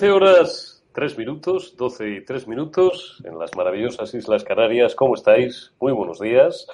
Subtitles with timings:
[0.00, 4.94] 13 horas 3 minutos, 12 y 3 minutos en las maravillosas Islas Canarias.
[4.94, 5.74] ¿Cómo estáis?
[5.78, 6.66] Muy buenos días.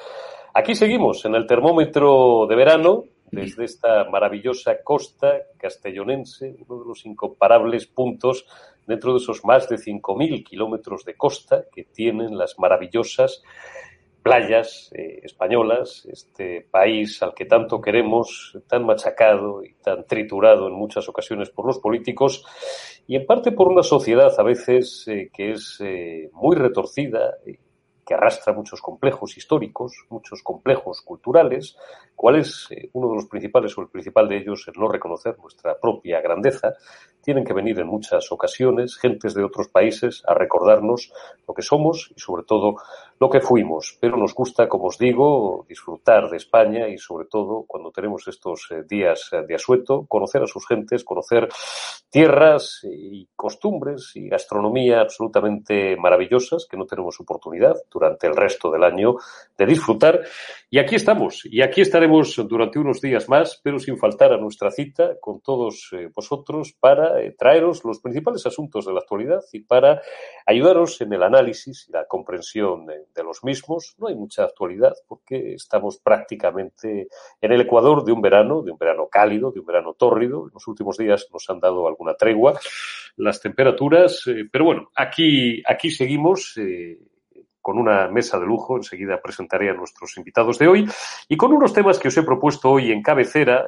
[0.54, 7.04] Aquí seguimos en el termómetro de verano desde esta maravillosa costa castellonense, uno de los
[7.04, 8.46] incomparables puntos
[8.86, 13.42] dentro de esos más de 5.000 kilómetros de costa que tienen las maravillosas
[14.26, 20.74] playas eh, españolas, este país al que tanto queremos, tan machacado y tan triturado en
[20.74, 22.44] muchas ocasiones por los políticos
[23.06, 27.36] y en parte por una sociedad a veces eh, que es eh, muy retorcida,
[28.06, 31.76] que arrastra muchos complejos históricos, muchos complejos culturales,
[32.14, 35.76] cuál es uno de los principales o el principal de ellos el no reconocer nuestra
[35.78, 36.74] propia grandeza,
[37.20, 41.12] tienen que venir en muchas ocasiones gentes de otros países a recordarnos
[41.48, 42.76] lo que somos y sobre todo
[43.18, 43.98] lo que fuimos.
[44.00, 48.68] Pero nos gusta, como os digo, disfrutar de España y sobre todo cuando tenemos estos
[48.70, 51.48] eh, días de asueto, conocer a sus gentes, conocer
[52.08, 58.84] tierras y costumbres y gastronomía absolutamente maravillosas que no tenemos oportunidad durante el resto del
[58.84, 59.16] año
[59.56, 60.20] de disfrutar.
[60.68, 64.70] Y aquí estamos, y aquí estaremos durante unos días más, pero sin faltar a nuestra
[64.70, 69.60] cita con todos eh, vosotros para eh, traeros los principales asuntos de la actualidad y
[69.60, 70.02] para
[70.44, 73.94] ayudaros en el análisis y la comprensión de, los mismos.
[73.98, 77.08] No hay mucha actualidad porque estamos prácticamente
[77.40, 80.46] en el ecuador de un verano, de un verano cálido, de un verano tórrido.
[80.46, 82.58] En los últimos días nos han dado alguna tregua
[83.16, 86.56] las temperaturas, eh, pero bueno, aquí, aquí seguimos.
[86.58, 86.98] Eh,
[87.66, 88.76] con una mesa de lujo.
[88.76, 90.88] Enseguida presentaré a nuestros invitados de hoy.
[91.28, 93.64] Y con unos temas que os he propuesto hoy en cabecera,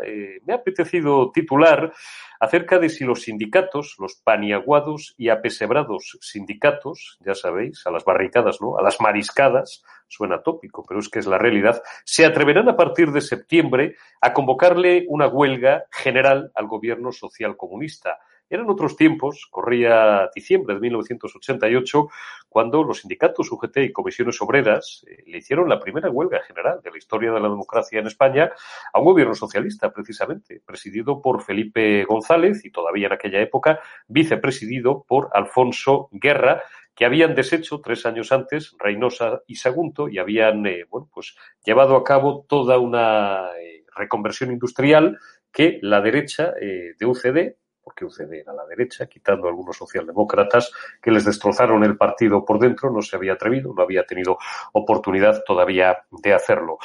[0.46, 1.92] me ha apetecido titular
[2.38, 8.60] acerca de si los sindicatos, los paniaguados y apesebrados sindicatos, ya sabéis, a las barricadas,
[8.60, 8.78] ¿no?
[8.78, 13.10] A las mariscadas, suena tópico, pero es que es la realidad, se atreverán a partir
[13.10, 18.20] de septiembre a convocarle una huelga general al gobierno social comunista.
[18.50, 22.08] Eran otros tiempos, corría diciembre de 1988,
[22.48, 26.90] cuando los sindicatos UGT y comisiones obreras eh, le hicieron la primera huelga general de
[26.90, 28.50] la historia de la democracia en España
[28.92, 35.04] a un gobierno socialista, precisamente, presidido por Felipe González y todavía en aquella época vicepresidido
[35.06, 36.62] por Alfonso Guerra,
[36.94, 41.96] que habían deshecho tres años antes Reynosa y Sagunto y habían eh, bueno, pues, llevado
[41.96, 45.18] a cabo toda una eh, reconversión industrial
[45.52, 47.56] que la derecha de UCD
[47.88, 50.70] porque UCD era la derecha, quitando algunos socialdemócratas
[51.00, 54.36] que les destrozaron el partido por dentro, no se había atrevido, no había tenido
[54.74, 56.76] oportunidad todavía de hacerlo.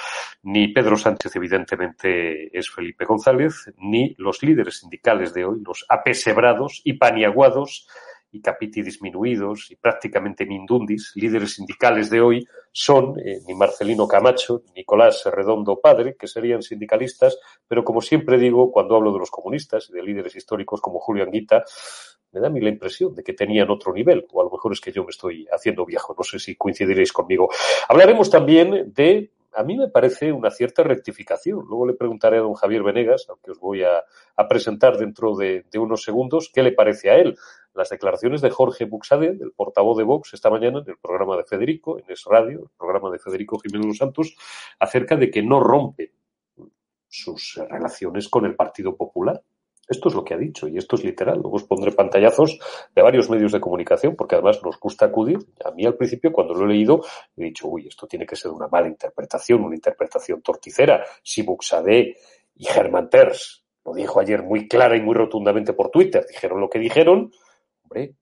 [0.43, 6.79] Ni Pedro Sánchez, evidentemente, es Felipe González, ni los líderes sindicales de hoy, los apesebrados
[6.85, 7.89] y paniaguados
[8.33, 14.63] y capiti disminuidos y prácticamente mindundis, líderes sindicales de hoy, son eh, ni Marcelino Camacho,
[14.67, 17.37] ni Nicolás Redondo Padre, que serían sindicalistas,
[17.67, 21.23] pero como siempre digo, cuando hablo de los comunistas y de líderes históricos como Julio
[21.23, 21.63] Anguita,
[22.31, 24.73] me da a mí la impresión de que tenían otro nivel, o a lo mejor
[24.73, 27.49] es que yo me estoy haciendo viejo, no sé si coincidiréis conmigo.
[27.87, 31.65] Hablaremos también de a mí me parece una cierta rectificación.
[31.67, 34.03] Luego le preguntaré a don Javier Venegas, aunque os voy a,
[34.47, 37.37] presentar dentro de, unos segundos, qué le parece a él.
[37.73, 41.43] Las declaraciones de Jorge Buxade, el portavoz de Vox, esta mañana en el programa de
[41.43, 44.35] Federico, en Es Radio, el programa de Federico Jiménez Los Santos,
[44.79, 46.13] acerca de que no rompe
[47.07, 49.41] sus relaciones con el Partido Popular.
[49.87, 51.39] Esto es lo que ha dicho y esto es literal.
[51.41, 52.57] Luego os pondré pantallazos
[52.95, 55.39] de varios medios de comunicación porque además nos gusta acudir.
[55.65, 57.01] A mí al principio cuando lo he leído
[57.35, 61.03] he dicho, uy, esto tiene que ser una mala interpretación, una interpretación torticera.
[61.21, 62.15] Si Buxadé
[62.55, 66.69] y Germán Terz lo dijo ayer muy clara y muy rotundamente por Twitter, dijeron lo
[66.69, 67.31] que dijeron,
[67.83, 68.15] hombre,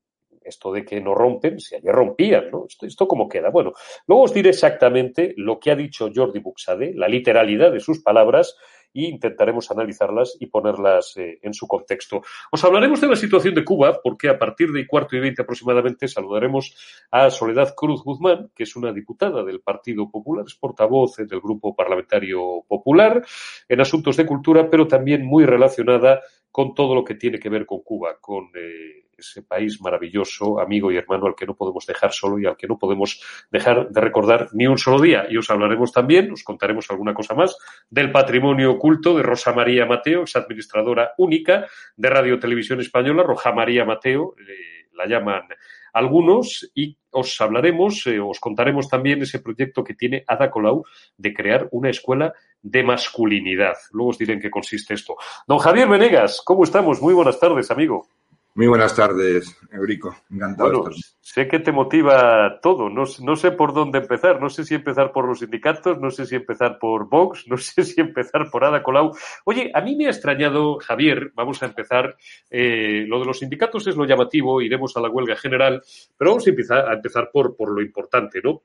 [0.43, 2.65] esto de que no rompen, si ayer rompían, ¿no?
[2.81, 3.49] Esto, cómo queda.
[3.49, 3.73] Bueno,
[4.07, 8.55] luego os diré exactamente lo que ha dicho Jordi Buxadé, la literalidad de sus palabras
[8.93, 12.21] y intentaremos analizarlas y ponerlas eh, en su contexto.
[12.51, 16.07] Os hablaremos de la situación de Cuba porque a partir de cuarto y veinte aproximadamente
[16.07, 16.75] saludaremos
[17.11, 21.75] a Soledad Cruz Guzmán, que es una diputada del Partido Popular, es portavoz del Grupo
[21.75, 23.23] Parlamentario Popular
[23.67, 26.21] en asuntos de cultura, pero también muy relacionada
[26.51, 30.91] con todo lo que tiene que ver con Cuba, con eh, ese país maravilloso, amigo
[30.91, 34.01] y hermano al que no podemos dejar solo y al que no podemos dejar de
[34.01, 35.25] recordar ni un solo día.
[35.29, 37.57] Y os hablaremos también, os contaremos alguna cosa más,
[37.89, 43.51] del patrimonio oculto de Rosa María Mateo, ex administradora única de Radio Televisión Española, Roja
[43.51, 45.47] María Mateo, eh, la llaman
[45.93, 50.85] algunos, y os hablaremos, eh, os contaremos también ese proyecto que tiene Ada Colau
[51.17, 53.75] de crear una escuela de masculinidad.
[53.91, 55.15] Luego os diré en qué consiste esto.
[55.47, 57.01] Don Javier Venegas, ¿cómo estamos?
[57.01, 58.07] Muy buenas tardes, amigo.
[58.53, 60.13] Muy buenas tardes, Eurico.
[60.29, 60.81] Encantado.
[60.81, 62.89] Bueno, sé que te motiva todo.
[62.89, 64.41] No, no, sé por dónde empezar.
[64.41, 67.85] No sé si empezar por los sindicatos, no sé si empezar por Vox, no sé
[67.85, 69.15] si empezar por Ada Colau.
[69.45, 72.17] Oye, a mí me ha extrañado, Javier, vamos a empezar.
[72.49, 75.81] Eh, lo de los sindicatos es lo llamativo, iremos a la huelga general,
[76.17, 78.63] pero vamos a empezar, a empezar por, por lo importante, ¿no?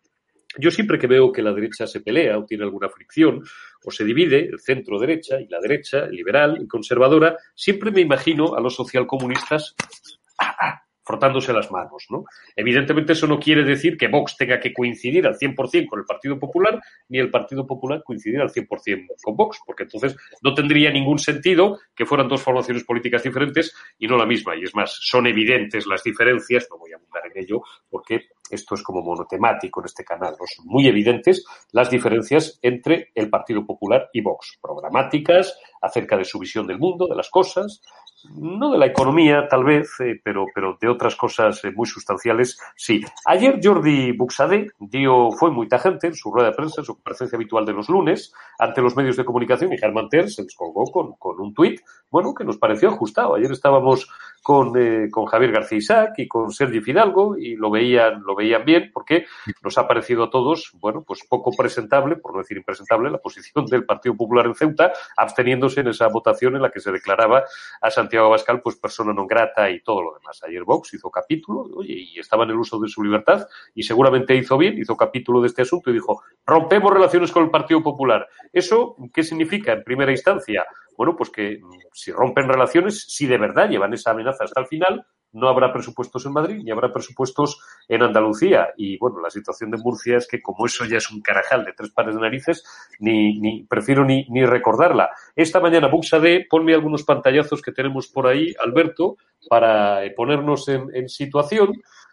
[0.58, 3.42] Yo siempre que veo que la derecha se pelea o tiene alguna fricción
[3.84, 8.54] o se divide, el centro derecha y la derecha, liberal y conservadora, siempre me imagino
[8.54, 9.74] a los socialcomunistas
[11.06, 12.24] frotándose las manos, ¿no?
[12.56, 16.38] Evidentemente eso no quiere decir que Vox tenga que coincidir al 100% con el Partido
[16.38, 21.20] Popular, ni el Partido Popular coincidir al 100% con Vox, porque entonces no tendría ningún
[21.20, 24.56] sentido que fueran dos formaciones políticas diferentes y no la misma.
[24.56, 28.74] Y es más, son evidentes las diferencias, no voy a abundar en ello, porque esto
[28.74, 34.08] es como monotemático en este canal, son muy evidentes las diferencias entre el Partido Popular
[34.12, 37.80] y Vox, programáticas, acerca de su visión del mundo, de las cosas,
[38.34, 42.58] no de la economía tal vez, eh, pero, pero de otras cosas eh, muy sustanciales,
[42.76, 43.00] sí.
[43.24, 47.36] Ayer Jordi Buxade dio, fue muy tajante en su rueda de prensa, en su presencia
[47.36, 51.12] habitual de los lunes, ante los medios de comunicación, y Germán Ter se descolgó con,
[51.14, 53.34] con un tuit, bueno, que nos pareció ajustado.
[53.34, 54.08] Ayer estábamos
[54.46, 58.64] con, eh, con Javier García Isaac y con Sergi Fidalgo y lo veían, lo veían
[58.64, 59.26] bien porque
[59.60, 63.66] nos ha parecido a todos, bueno, pues poco presentable, por no decir impresentable, la posición
[63.66, 67.42] del Partido Popular en Ceuta, absteniéndose en esa votación en la que se declaraba
[67.80, 70.40] a Santiago Abascal pues persona non grata y todo lo demás.
[70.46, 74.36] Ayer Vox hizo capítulo, oye, y estaba en el uso de su libertad y seguramente
[74.36, 78.28] hizo bien, hizo capítulo de este asunto y dijo, rompemos relaciones con el Partido Popular.
[78.52, 80.64] ¿Eso qué significa en primera instancia?
[80.96, 81.60] Bueno, pues que
[81.92, 86.24] si rompen relaciones, si de verdad llevan esa amenaza hasta el final, no habrá presupuestos
[86.24, 88.68] en Madrid ni habrá presupuestos en Andalucía.
[88.76, 91.72] Y bueno, la situación de Murcia es que como eso ya es un carajal de
[91.72, 92.64] tres pares de narices,
[92.98, 95.10] ni, ni prefiero ni, ni recordarla.
[95.34, 99.16] Esta mañana, Buxade, ponme algunos pantallazos que tenemos por ahí, Alberto,
[99.48, 101.72] para ponernos en, en situación.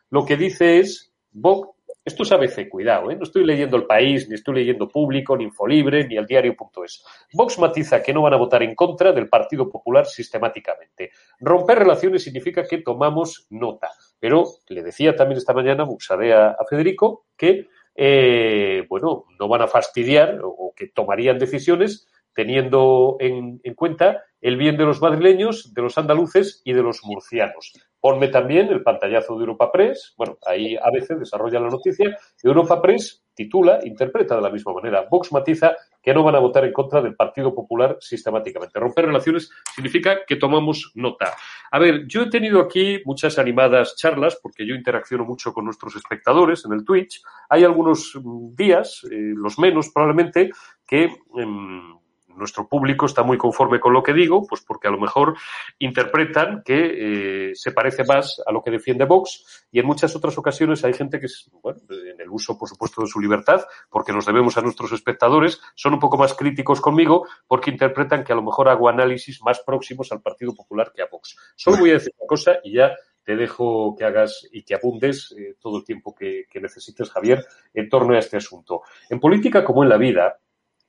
[0.09, 1.72] Lo que dice es, Vox
[2.05, 3.15] Esto es ABC, cuidado, ¿eh?
[3.15, 7.05] no estoy leyendo El País, ni estoy leyendo Público, ni Infolibre, ni el diario.es.
[7.31, 11.11] Vox matiza que no van a votar en contra del Partido Popular sistemáticamente.
[11.39, 13.89] Romper relaciones significa que tomamos nota.
[14.19, 19.67] Pero le decía también esta mañana, Buxadea a Federico, que, eh, bueno, no van a
[19.67, 25.97] fastidiar o que tomarían decisiones teniendo en, cuenta el bien de los madrileños, de los
[25.97, 27.73] andaluces y de los murcianos.
[28.03, 30.13] Ponme también el pantallazo de Europa Press.
[30.17, 32.17] Bueno, ahí a veces desarrolla la noticia.
[32.43, 35.07] Europa Press titula, interpreta de la misma manera.
[35.09, 38.77] Vox matiza que no van a votar en contra del Partido Popular sistemáticamente.
[38.77, 41.33] Romper relaciones significa que tomamos nota.
[41.71, 45.95] A ver, yo he tenido aquí muchas animadas charlas porque yo interacciono mucho con nuestros
[45.95, 47.21] espectadores en el Twitch.
[47.47, 50.51] Hay algunos mm, días, eh, los menos probablemente,
[50.85, 51.03] que
[51.37, 52.02] em,
[52.35, 55.35] nuestro público está muy conforme con lo que digo, pues porque a lo mejor
[55.79, 60.37] interpretan que eh, se parece más a lo que defiende Vox y en muchas otras
[60.37, 61.27] ocasiones hay gente que,
[61.61, 65.61] bueno, en el uso, por supuesto, de su libertad, porque nos debemos a nuestros espectadores,
[65.75, 69.61] son un poco más críticos conmigo porque interpretan que a lo mejor hago análisis más
[69.61, 71.35] próximos al Partido Popular que a Vox.
[71.55, 75.33] Solo voy a decir una cosa y ya te dejo que hagas y que abundes
[75.37, 78.81] eh, todo el tiempo que, que necesites, Javier, en torno a este asunto.
[79.09, 80.39] En política como en la vida,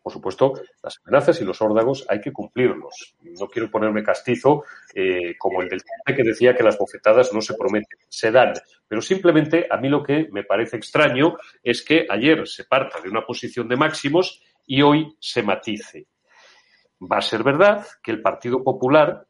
[0.04, 3.16] por supuesto, las amenazas y los órdagos hay que cumplirlos.
[3.22, 5.82] No quiero ponerme castizo eh, como el del
[6.14, 8.52] que decía que las bofetadas no se prometen, se dan.
[8.86, 13.08] Pero simplemente a mí lo que me parece extraño es que ayer se parta de
[13.08, 16.06] una posición de máximos y hoy se matice.
[17.00, 19.26] Va a ser verdad que el Partido Popular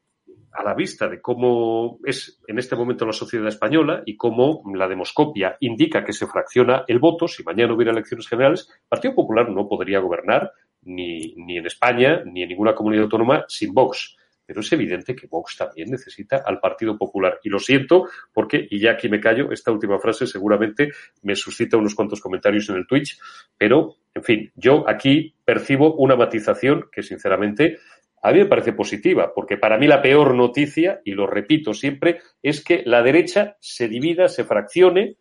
[0.54, 4.86] a la vista de cómo es en este momento la sociedad española y cómo la
[4.86, 9.50] demoscopia indica que se fracciona el voto, si mañana hubiera elecciones generales, el Partido Popular
[9.50, 10.52] no podría gobernar
[10.84, 14.16] ni, ni en España ni en ninguna comunidad autónoma sin Vox.
[14.46, 17.40] Pero es evidente que Vox también necesita al Partido Popular.
[17.42, 20.90] Y lo siento porque, y ya aquí me callo, esta última frase seguramente
[21.22, 23.18] me suscita unos cuantos comentarios en el Twitch,
[23.56, 27.78] pero, en fin, yo aquí percibo una matización que, sinceramente,
[28.22, 32.20] a mí me parece positiva, porque para mí la peor noticia, y lo repito siempre,
[32.42, 35.16] es que la derecha se divida, se fraccione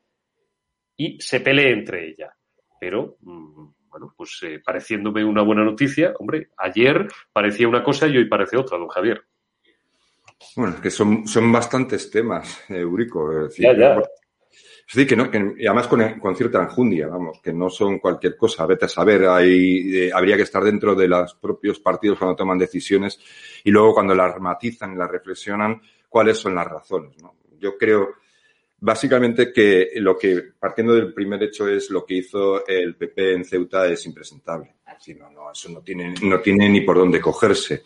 [0.97, 2.35] y se pelee entre ella.
[2.79, 8.17] Pero, mm, bueno, pues eh, pareciéndome una buena noticia, hombre, ayer parecía una cosa y
[8.17, 9.23] hoy parece otra, don Javier.
[10.55, 13.47] Bueno, es que son, son bastantes temas, Eurico.
[13.55, 14.01] ya, ya.
[14.87, 18.65] Sí, que no, que, y además con, cierta enjundia, vamos, que no son cualquier cosa.
[18.65, 22.57] Vete a saber, hay, eh, habría que estar dentro de los propios partidos cuando toman
[22.57, 23.19] decisiones
[23.63, 27.15] y luego cuando las matizan y las reflexionan, cuáles son las razones.
[27.21, 27.35] ¿no?
[27.59, 28.15] Yo creo,
[28.83, 33.45] básicamente, que lo que, partiendo del primer hecho, es lo que hizo el PP en
[33.45, 34.75] Ceuta es impresentable.
[34.99, 37.83] Sí, no, no, eso no tiene, no tiene ni por dónde cogerse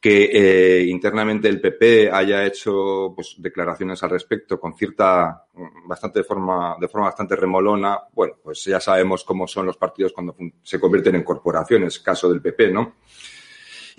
[0.00, 5.46] que eh, internamente el PP haya hecho pues, declaraciones al respecto con cierta,
[5.86, 10.36] bastante forma, de forma bastante remolona, bueno, pues ya sabemos cómo son los partidos cuando
[10.62, 12.94] se convierten en corporaciones, caso del PP, ¿no?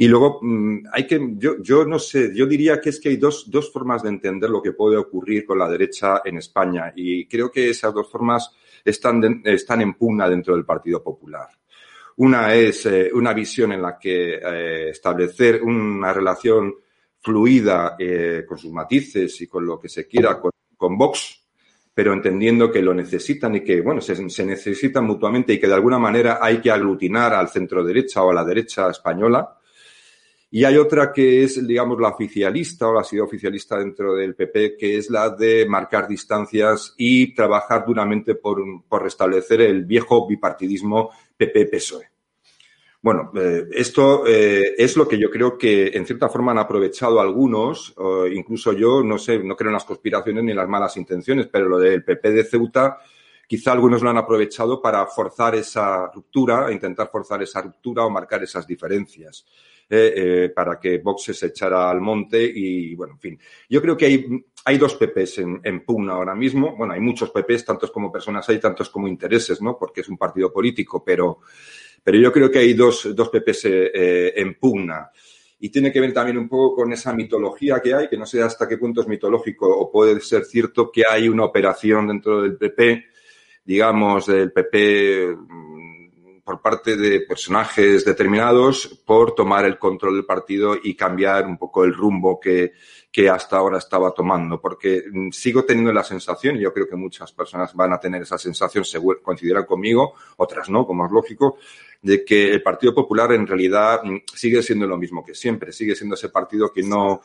[0.02, 3.18] Y luego mm, hay que, yo, yo no sé, yo diría que es que hay
[3.18, 7.28] dos, dos formas de entender lo que puede ocurrir con la derecha en España y
[7.28, 8.50] creo que esas dos formas
[8.86, 11.50] están, están en pugna dentro del Partido Popular.
[12.16, 16.76] Una es eh, una visión en la que eh, establecer una relación
[17.20, 21.46] fluida eh, con sus matices y con lo que se quiera con, Vox,
[21.94, 25.74] pero entendiendo que lo necesitan y que, bueno, se, se, necesitan mutuamente y que de
[25.74, 29.58] alguna manera hay que aglutinar al centro derecha o a la derecha española.
[30.52, 34.78] Y hay otra que es, digamos, la oficialista o la sido oficialista dentro del PP,
[34.78, 41.12] que es la de marcar distancias y trabajar duramente por, por restablecer el viejo bipartidismo
[41.38, 42.10] PP-PSOE.
[43.02, 47.22] Bueno, eh, esto eh, es lo que yo creo que en cierta forma han aprovechado
[47.22, 47.96] algunos,
[48.34, 51.70] incluso yo, no sé, no creo en las conspiraciones ni en las malas intenciones, pero
[51.70, 52.98] lo del PP de Ceuta,
[53.48, 58.44] quizá algunos lo han aprovechado para forzar esa ruptura, intentar forzar esa ruptura o marcar
[58.44, 59.46] esas diferencias.
[59.92, 63.40] Eh, para que Vox se echara al monte y, bueno, en fin.
[63.68, 64.26] Yo creo que hay,
[64.66, 66.76] hay dos PPs en, pugna ahora mismo.
[66.76, 69.80] Bueno, hay muchos PPs, tantos como personas hay, tantos como intereses, ¿no?
[69.80, 71.40] Porque es un partido político, pero
[72.04, 75.12] pero yo creo que hay dos, dos PPs eh, eh, en pugna.
[75.60, 78.42] Y tiene que ver también un poco con esa mitología que hay, que no sé
[78.42, 82.58] hasta qué punto es mitológico o puede ser cierto que hay una operación dentro del
[82.58, 83.06] PP,
[83.66, 85.36] digamos, del PP
[86.50, 91.84] por parte de personajes determinados por tomar el control del partido y cambiar un poco
[91.84, 92.72] el rumbo que,
[93.12, 96.96] que hasta ahora estaba tomando, porque mm, sigo teniendo la sensación, y yo creo que
[96.96, 98.84] muchas personas van a tener esa sensación,
[99.22, 101.60] coincidirán conmigo, otras no, como es lógico,
[102.02, 105.96] de que el Partido Popular en realidad mm, sigue siendo lo mismo que siempre, sigue
[105.96, 107.22] siendo ese partido que no,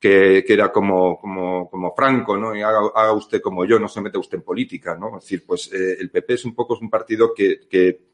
[0.00, 2.56] que, era como, como, como Franco, ¿no?
[2.56, 5.18] Y haga, usted como yo, no se mete usted en política, ¿no?
[5.18, 8.13] Es decir, pues eh, el PP es un poco un partido que, que,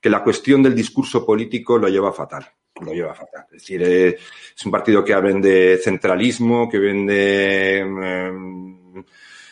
[0.00, 2.46] que la cuestión del discurso político lo lleva fatal
[2.84, 3.46] lo lleva fatal.
[3.52, 4.08] Es decir, eh,
[4.56, 9.04] es un partido que vende centralismo, que vende em,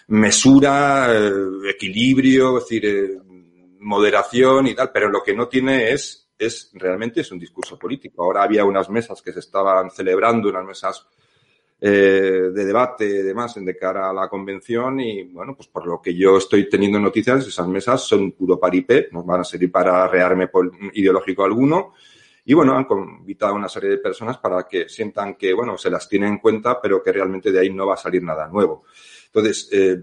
[0.09, 3.19] mesura, eh, equilibrio, es decir, eh,
[3.81, 8.23] moderación y tal, pero lo que no tiene es, es realmente es un discurso político.
[8.23, 11.07] Ahora había unas mesas que se estaban celebrando, unas mesas
[11.81, 16.15] de debate y demás de cara a la convención y bueno, pues por lo que
[16.15, 20.51] yo estoy teniendo noticias, esas mesas son puro paripé, no van a servir para rearme
[20.95, 21.93] ideológico alguno
[22.49, 22.87] y bueno, han
[23.19, 26.39] invitado a una serie de personas para que sientan que, bueno, se las tiene en
[26.39, 28.85] cuenta, pero que realmente de ahí no va a salir nada nuevo.
[29.27, 29.99] Entonces, eh,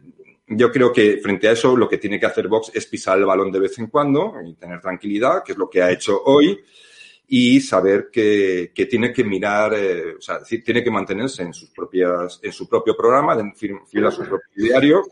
[0.50, 3.26] yo creo que frente a eso lo que tiene que hacer Vox es pisar el
[3.26, 6.64] balón de vez en cuando y tener tranquilidad, que es lo que ha hecho hoy,
[7.28, 11.70] y saber que, que tiene que mirar, eh, o sea, tiene que mantenerse en sus
[11.72, 15.04] propias, en su propio programa, fiel a su propio diario,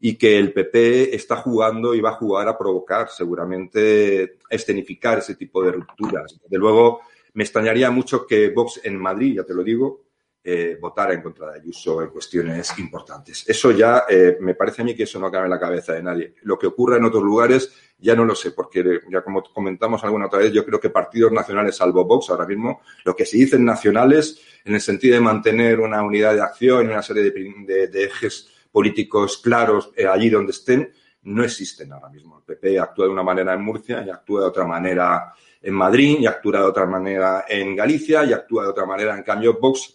[0.00, 5.18] y que el PP está jugando y va a jugar a provocar, seguramente, a escenificar
[5.18, 6.40] ese tipo de rupturas.
[6.48, 7.02] De luego,
[7.34, 10.02] me extrañaría mucho que Vox en Madrid, ya te lo digo,
[10.44, 13.44] eh, votara en contra de Ayuso en cuestiones importantes.
[13.46, 16.02] Eso ya eh, me parece a mí que eso no cabe en la cabeza de
[16.02, 16.34] nadie.
[16.42, 20.26] Lo que ocurra en otros lugares ya no lo sé, porque ya como comentamos alguna
[20.26, 23.64] otra vez, yo creo que partidos nacionales, salvo Vox ahora mismo, lo que se dicen
[23.64, 28.48] nacionales en el sentido de mantener una unidad de acción y una serie de, ejes
[28.72, 32.38] políticos claros eh, allí donde estén, no existen ahora mismo.
[32.38, 35.32] El PP actúa de una manera en Murcia y actúa de otra manera
[35.62, 39.16] en Madrid y actúa de otra manera en Galicia y actúa de otra manera.
[39.16, 39.94] En cambio, Vox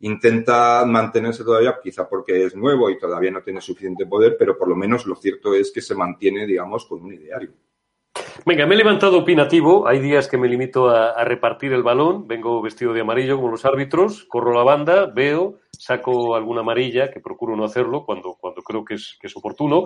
[0.00, 4.68] intenta mantenerse todavía, quizá porque es nuevo y todavía no tiene suficiente poder, pero por
[4.68, 7.52] lo menos lo cierto es que se mantiene, digamos, con un ideario.
[8.46, 9.88] Venga, me he levantado opinativo.
[9.88, 12.26] Hay días que me limito a, repartir el balón.
[12.28, 17.20] Vengo vestido de amarillo como los árbitros, corro la banda, veo, saco alguna amarilla, que
[17.20, 19.84] procuro no hacerlo cuando, cuando creo que es, que es oportuno.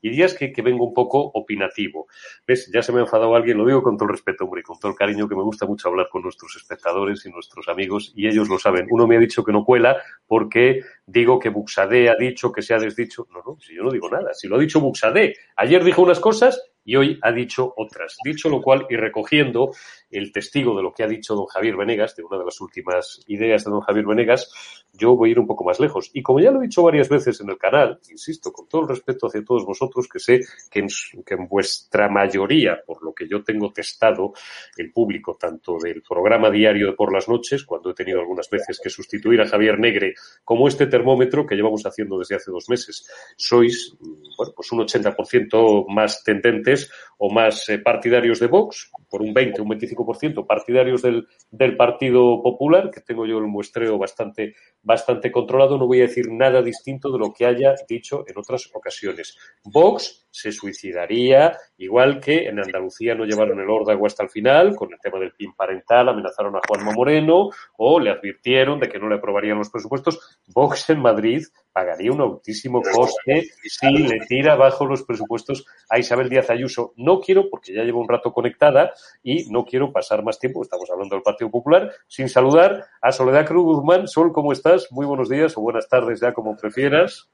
[0.00, 2.06] Y días que, que, vengo un poco opinativo.
[2.46, 2.70] ¿Ves?
[2.72, 4.92] Ya se me ha enfadado alguien, lo digo con todo el respeto, hombre, con todo
[4.92, 8.48] el cariño que me gusta mucho hablar con nuestros espectadores y nuestros amigos, y ellos
[8.48, 8.86] lo saben.
[8.90, 12.72] Uno me ha dicho que no cuela porque digo que Buxadé ha dicho que se
[12.72, 13.26] ha desdicho.
[13.30, 14.32] No, no, si yo no digo nada.
[14.32, 15.34] Si lo ha dicho Buxadé.
[15.56, 18.16] Ayer dijo unas cosas y hoy ha dicho otras.
[18.24, 19.72] Dicho lo cual, y recogiendo
[20.10, 23.24] el testigo de lo que ha dicho don Javier Venegas, de una de las últimas
[23.26, 26.10] ideas de don Javier Venegas, yo voy un poco más lejos.
[26.12, 28.88] Y como ya lo he dicho varias veces en el canal, insisto, con todo el
[28.88, 30.88] respeto hacia todos vosotros, que sé que en,
[31.24, 34.32] que en vuestra mayoría, por lo que yo tengo testado,
[34.76, 38.80] el público, tanto del programa diario de por las noches, cuando he tenido algunas veces
[38.82, 43.08] que sustituir a Javier Negre, como este termómetro que llevamos haciendo desde hace dos meses,
[43.36, 43.96] sois,
[44.36, 49.62] bueno, pues un 80% más tendentes o más eh, partidarios de Vox, por un 20,
[49.62, 55.78] un 25% partidarios del, del Partido Popular, que tengo yo el muestreo bastante, bastante controlado.
[55.78, 59.36] No voy a decir nada distinto de lo que haya dicho en otras ocasiones.
[59.64, 64.92] Vox se suicidaría, igual que en Andalucía no llevaron el órdago hasta el final, con
[64.92, 69.08] el tema del PIN parental, amenazaron a Juanma Moreno o le advirtieron de que no
[69.08, 70.40] le aprobarían los presupuestos.
[70.48, 76.28] Vox en Madrid pagaría un altísimo coste si le tira bajo los presupuestos a Isabel
[76.28, 76.94] Díaz Ayuso.
[76.96, 78.92] No quiero, porque ya llevo un rato conectada
[79.24, 83.44] y no quiero pasar más tiempo, estamos hablando del Partido Popular, sin saludar a Soledad
[83.44, 84.06] Cruz Guzmán.
[84.06, 84.86] Sol, ¿cómo estás?
[84.92, 87.28] Muy buenos días o buenas tardes ya, como prefieras.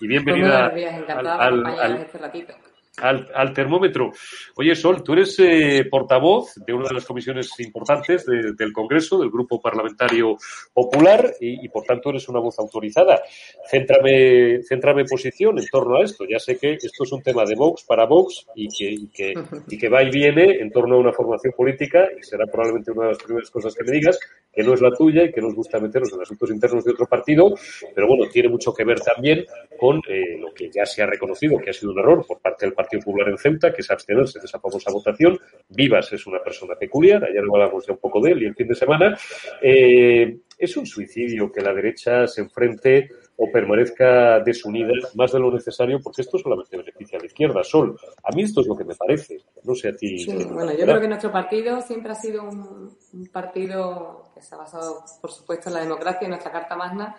[0.00, 2.52] Y bienvenida al, al, este ratito
[2.98, 4.12] al, al, termómetro.
[4.56, 9.30] Oye, Sol, tú eres eh, portavoz de una de las comisiones importantes del Congreso, del
[9.30, 10.36] Grupo Parlamentario
[10.72, 13.20] Popular, y, por tanto eres una voz autorizada.
[13.68, 16.24] Céntrame, céntrame posición en torno a esto.
[16.28, 19.34] Ya sé que esto es un tema de Vox para Vox y que, y que,
[19.68, 23.04] y que va y viene en torno a una formación política, y será probablemente una
[23.06, 24.18] de las primeras cosas que me digas,
[24.52, 27.06] que no es la tuya y que nos gusta meternos en asuntos internos de otro
[27.06, 27.54] partido,
[27.94, 29.44] pero bueno, tiene mucho que ver también
[29.76, 32.66] con eh, lo que ya se ha reconocido que ha sido un error por parte
[32.66, 35.38] del Partido Popular en Ceuta, que es abstenerse de esa famosa votación.
[35.68, 38.68] Vivas es una persona peculiar, ayer hablamos ya un poco de él y el fin
[38.68, 39.18] de semana.
[39.62, 45.52] Eh, es un suicidio que la derecha se enfrente o permanezca desunida más de lo
[45.52, 47.64] necesario, porque esto solamente beneficia a la izquierda.
[47.64, 49.38] Sol, a mí esto es lo que me parece.
[49.64, 50.20] No sé a ti.
[50.20, 54.54] Sí, bueno, yo creo que nuestro partido siempre ha sido un, un partido que se
[54.54, 57.16] ha basado, por supuesto, en la democracia, en nuestra Carta Magna,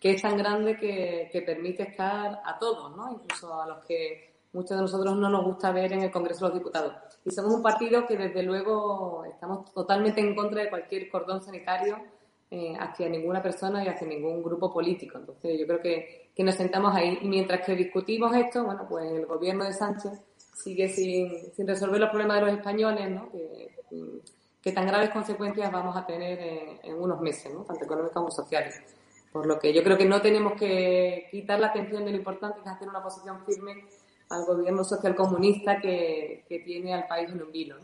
[0.00, 3.12] que es tan grande que, que permite estar a todos, ¿no?
[3.12, 6.50] Incluso a los que muchos de nosotros no nos gusta ver en el Congreso de
[6.50, 6.94] los Diputados.
[7.24, 11.98] Y somos un partido que desde luego estamos totalmente en contra de cualquier cordón sanitario
[12.50, 15.18] eh, hacia ninguna persona y hacia ningún grupo político.
[15.18, 19.10] Entonces yo creo que, que, nos sentamos ahí y mientras que discutimos esto, bueno, pues
[19.12, 20.12] el gobierno de Sánchez
[20.54, 23.30] sigue sin, sin resolver los problemas de los españoles, ¿no?
[23.30, 23.78] Que,
[24.62, 27.62] que tan graves consecuencias vamos a tener en, unos meses, ¿no?
[27.62, 28.80] tanto económicas como sociales.
[29.32, 32.60] Por lo que yo creo que no tenemos que quitar la atención de lo importante
[32.60, 33.84] que es hacer una posición firme
[34.30, 37.76] al gobierno socialcomunista que, que tiene al país en un vilo.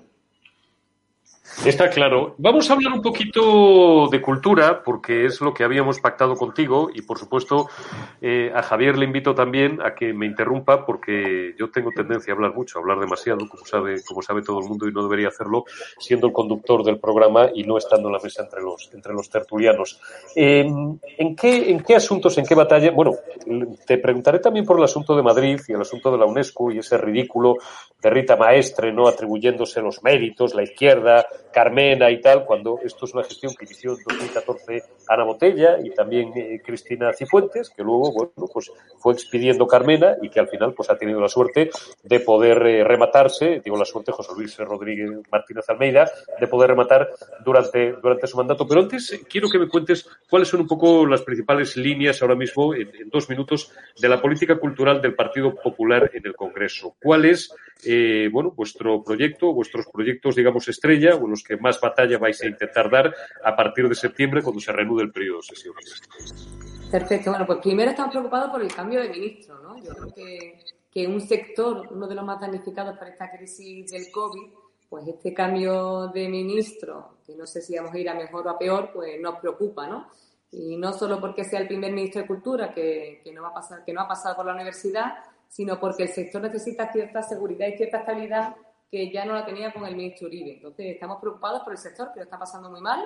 [1.65, 2.35] Está claro.
[2.39, 7.03] Vamos a hablar un poquito de cultura, porque es lo que habíamos pactado contigo y,
[7.03, 7.69] por supuesto,
[8.21, 12.37] eh, a Javier le invito también a que me interrumpa, porque yo tengo tendencia a
[12.37, 15.29] hablar mucho, a hablar demasiado, como sabe, como sabe todo el mundo, y no debería
[15.29, 15.65] hacerlo
[15.99, 19.29] siendo el conductor del programa y no estando en la mesa entre los, entre los
[19.29, 20.01] tertulianos.
[20.35, 20.99] ¿en,
[21.37, 22.91] qué, ¿En qué asuntos, en qué batalla?
[22.91, 23.13] Bueno,
[23.87, 26.79] te preguntaré también por el asunto de Madrid y el asunto de la UNESCO y
[26.79, 27.57] ese ridículo
[28.01, 29.09] de Rita Maestre, ¿no?
[29.09, 33.93] Atribuyéndose los méritos, la izquierda, Carmena y tal, cuando esto es una gestión que inició
[33.93, 39.67] en 2014 Ana Botella y también eh, Cristina Cifuentes, que luego, bueno, pues fue expidiendo
[39.67, 41.71] Carmena y que al final pues ha tenido la suerte
[42.03, 47.09] de poder eh, rematarse, digo la suerte José Luis Rodríguez Martínez Almeida, de poder rematar
[47.45, 48.67] durante, durante su mandato.
[48.67, 52.35] Pero antes eh, quiero que me cuentes cuáles son un poco las principales líneas ahora
[52.35, 56.97] mismo, en, en dos minutos, de la política cultural del Partido Popular en el Congreso.
[57.01, 57.55] ¿Cuál es
[58.33, 62.91] bueno, vuestro proyecto, vuestros proyectos, digamos, estrella, o los que más batalla vais a intentar
[62.91, 66.03] dar a partir de septiembre cuando se reanude el periodo de sesiones.
[66.91, 67.31] Perfecto.
[67.31, 69.77] Bueno, pues primero estamos preocupados por el cambio de ministro, ¿no?
[69.83, 70.61] Yo creo que,
[70.93, 74.51] que un sector, uno de los más damnificados por esta crisis del COVID,
[74.89, 78.51] pues este cambio de ministro, que no sé si vamos a ir a mejor o
[78.51, 80.09] a peor, pues nos preocupa, ¿no?
[80.53, 83.55] Y no solo porque sea el primer ministro de Cultura que, que no va a
[83.55, 85.15] pasar, que no ha pasado por la universidad,
[85.49, 88.55] sino porque el sector necesita cierta seguridad y cierta estabilidad
[88.95, 90.53] que ya no la tenía con el ministro Uribe.
[90.53, 93.05] Entonces, estamos preocupados por el sector que lo está pasando muy mal,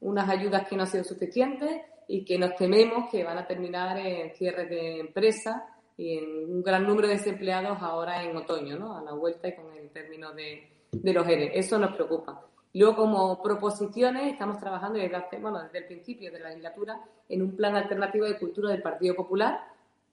[0.00, 3.98] unas ayudas que no han sido suficientes y que nos tememos que van a terminar
[3.98, 5.60] en cierres de empresas
[5.96, 8.96] y en un gran número de desempleados ahora en otoño, ¿no?
[8.96, 11.58] A la vuelta y con el término de, de los ERE.
[11.58, 12.40] Eso nos preocupa.
[12.72, 17.56] Luego, como proposiciones, estamos trabajando desde, bueno, desde el principio de la legislatura en un
[17.56, 19.64] plan alternativo de cultura del Partido Popular,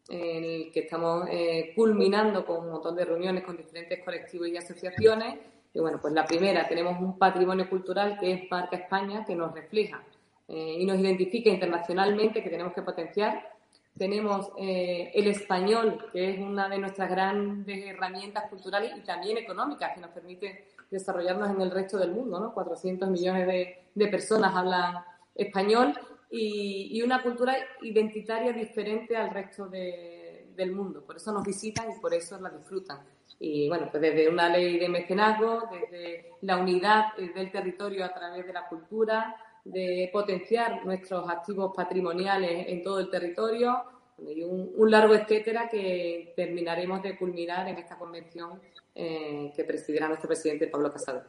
[0.09, 4.57] en el que estamos eh, culminando con un montón de reuniones con diferentes colectivos y
[4.57, 5.39] asociaciones.
[5.73, 9.53] Y bueno, pues la primera, tenemos un patrimonio cultural que es Marca España, que nos
[9.53, 10.03] refleja
[10.47, 13.49] eh, y nos identifica internacionalmente, que tenemos que potenciar.
[13.97, 19.93] Tenemos eh, el español, que es una de nuestras grandes herramientas culturales y también económicas,
[19.93, 22.39] que nos permite desarrollarnos en el resto del mundo.
[22.39, 22.53] ¿no?
[22.53, 25.03] 400 millones de, de personas hablan
[25.35, 25.97] español
[26.31, 31.03] y, una cultura identitaria diferente al resto del mundo.
[31.05, 32.99] Por eso nos visitan y por eso la disfrutan.
[33.39, 38.45] Y bueno, pues desde una ley de mecenazgo, desde la unidad del territorio a través
[38.45, 43.83] de la cultura, de potenciar nuestros activos patrimoniales en todo el territorio,
[44.19, 48.61] y un, largo etcétera que terminaremos de culminar en esta convención
[48.93, 51.23] eh, que presidirá nuestro presidente Pablo Casado.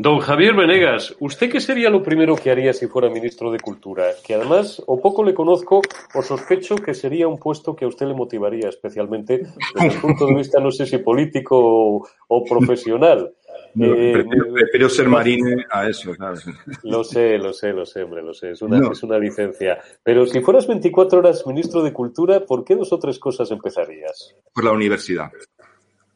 [0.00, 4.04] Don Javier Venegas, ¿usted qué sería lo primero que haría si fuera ministro de Cultura?
[4.24, 5.82] Que además, o poco le conozco,
[6.14, 9.42] o sospecho que sería un puesto que a usted le motivaría especialmente
[9.74, 13.34] desde el punto de vista, no sé si político o, profesional.
[13.74, 16.44] Eh, prefiero, ser marine a eso, ¿sabes?
[16.84, 18.52] Lo sé, lo sé, lo sé, hombre, lo sé.
[18.52, 19.80] Es una, es una licencia.
[20.04, 24.36] Pero si fueras 24 horas ministro de Cultura, ¿por qué dos o tres cosas empezarías?
[24.54, 25.32] Por la universidad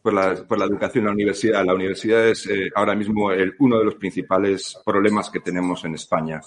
[0.03, 1.65] por la, educación, la universidad.
[1.65, 5.95] La universidad es eh, ahora mismo el, uno de los principales problemas que tenemos en
[5.95, 6.41] España.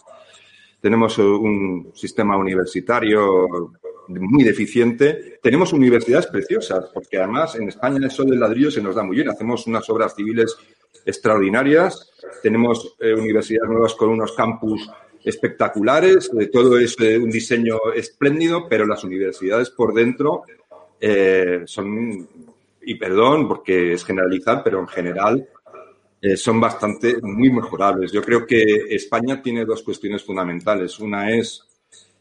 [0.81, 3.71] Tenemos un sistema universitario
[4.09, 5.39] muy deficiente.
[5.41, 9.29] Tenemos universidades preciosas, porque además en España eso del ladrillo se nos da muy bien.
[9.29, 10.55] Hacemos unas obras civiles
[11.05, 12.11] extraordinarias.
[12.43, 14.87] Tenemos eh, universidades nuevas con unos campus
[15.23, 16.29] espectaculares.
[16.37, 20.43] Eh, todo es un diseño espléndido, pero las universidades por dentro
[21.65, 22.27] son
[22.85, 25.47] y perdón porque es generalizar, pero en general
[26.21, 28.11] eh, son bastante muy mejorables.
[28.11, 30.99] Yo creo que España tiene dos cuestiones fundamentales.
[30.99, 31.63] Una es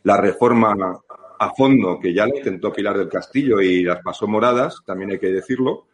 [0.02, 0.74] la reforma
[1.38, 5.18] a fondo, que ya lo intentó Pilar del Castillo y las pasó moradas, también hay
[5.18, 5.86] que decirlo.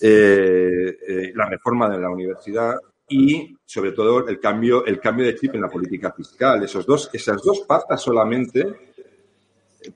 [0.00, 2.74] Eh, eh, la reforma de la universidad
[3.08, 6.62] y sobre todo el cambio, el cambio de chip en la política fiscal.
[6.62, 8.94] Esos dos, esas dos patas solamente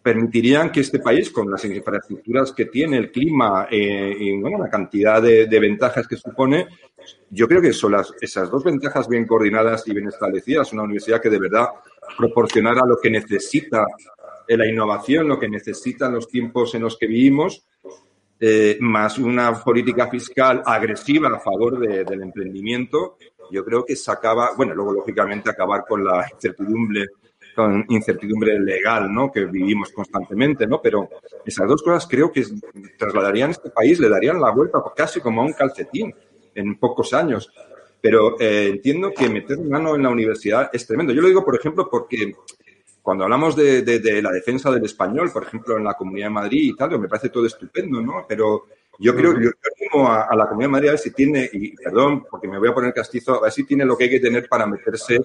[0.02, 4.68] permitirían que este país, con las infraestructuras que tiene, el clima eh, y bueno, la
[4.68, 6.66] cantidad de, ventajas que supone,
[7.30, 11.20] yo creo que son las, esas dos ventajas bien coordinadas y bien establecidas, una universidad
[11.20, 11.68] que de verdad
[12.16, 13.84] proporcionara lo que necesita
[14.48, 17.64] la innovación, lo que necesitan los tiempos en los que vivimos,
[18.40, 23.16] eh, más una política fiscal agresiva a favor del emprendimiento,
[23.50, 27.06] yo creo que se acaba, bueno, luego lógicamente acabar con la incertidumbre
[27.54, 29.30] con incertidumbre legal, ¿no?
[29.30, 30.80] Que vivimos constantemente, ¿no?
[30.82, 31.08] Pero
[31.44, 32.44] esas dos cosas creo que
[32.96, 36.14] trasladarían a este país, le darían la vuelta casi como a un calcetín
[36.54, 37.50] en pocos años.
[38.00, 41.12] Pero eh, entiendo que meter mano en la universidad es tremendo.
[41.12, 42.34] Yo lo digo, por ejemplo, porque
[43.02, 46.72] cuando hablamos de, de, la defensa del español, por ejemplo, en la Comunidad de Madrid
[46.72, 48.24] y tal, me parece todo estupendo, ¿no?
[48.28, 48.66] Pero
[49.00, 52.24] yo creo, yo animo a, la Comunidad de Madrid a ver si tiene, y perdón,
[52.30, 54.48] porque me voy a poner castizo, a ver si tiene lo que hay que tener
[54.48, 55.18] para meterse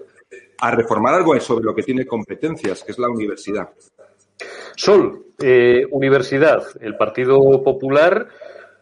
[0.59, 3.69] a reformar algo sobre lo que tiene competencias, que es la universidad.
[4.75, 8.29] Sol, eh, universidad, el Partido Popular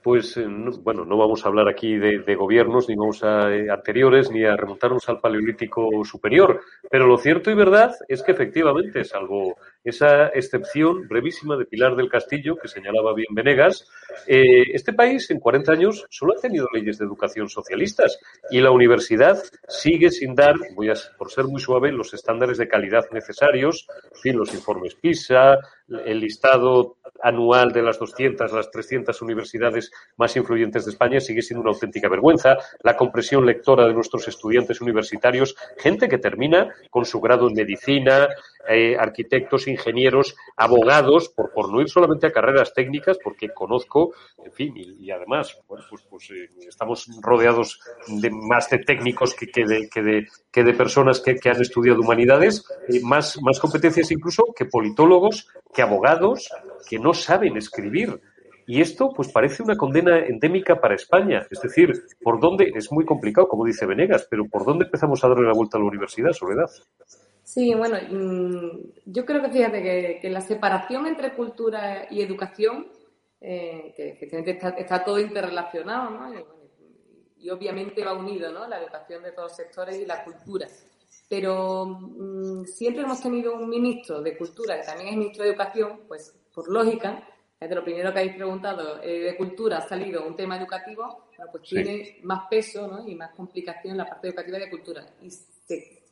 [0.03, 0.45] pues eh,
[0.81, 4.55] bueno, no vamos a hablar aquí de, gobiernos, ni vamos a eh, anteriores, ni a
[4.57, 6.59] remontarnos al Paleolítico superior,
[6.91, 12.09] pero lo cierto y verdad es que efectivamente, salvo esa excepción brevísima de Pilar del
[12.09, 13.87] Castillo, que señalaba bien Venegas,
[14.27, 18.19] eh, este país en 40 años solo ha tenido leyes de educación socialistas
[18.49, 22.67] y la universidad sigue sin dar, voy a, por ser muy suave, los estándares de
[22.67, 25.57] calidad necesarios, en fin, los informes PISA,
[26.05, 31.61] el listado anual de las 200, las 300 universidades más influyentes de España sigue siendo
[31.61, 32.57] una auténtica vergüenza.
[32.81, 38.27] La compresión lectora de nuestros estudiantes universitarios, gente que termina con su grado en medicina,
[38.69, 44.73] eh, arquitectos, ingenieros, abogados, por, no ir solamente a carreras técnicas, porque conozco, en fin,
[44.75, 51.19] y, además, bueno, pues, pues eh, estamos rodeados de más de técnicos que, de, personas
[51.19, 52.65] que, han estudiado humanidades,
[53.03, 56.49] más, más competencias incluso que politólogos, que abogados,
[56.87, 58.21] que no saben escribir.
[58.65, 61.45] Y esto, pues, parece una condena endémica para España.
[61.51, 62.71] Es decir, ¿por dónde?
[62.75, 65.81] Es muy complicado, como dice Venegas, pero ¿por dónde empezamos a darle la vuelta a
[65.81, 66.69] la universidad, Soledad?
[67.43, 72.87] Sí, bueno, mm, yo creo que fíjate que, la separación entre cultura y educación,
[73.41, 76.33] eh, que efectivamente está, todo interrelacionado, ¿no?
[77.37, 78.65] Y, obviamente va unido, ¿no?
[78.67, 80.67] La educación de todos los sectores y la cultura.
[81.27, 86.01] Pero mm, siempre hemos tenido un ministro de cultura que también es ministro de educación,
[86.07, 87.27] pues por lógica,
[87.59, 91.63] de lo primero que habéis preguntado, eh, de cultura ha salido un tema educativo, pues
[91.63, 93.07] tiene más peso ¿no?
[93.07, 95.05] y más complicación la parte educativa de cultura.
[95.21, 96.02] Y se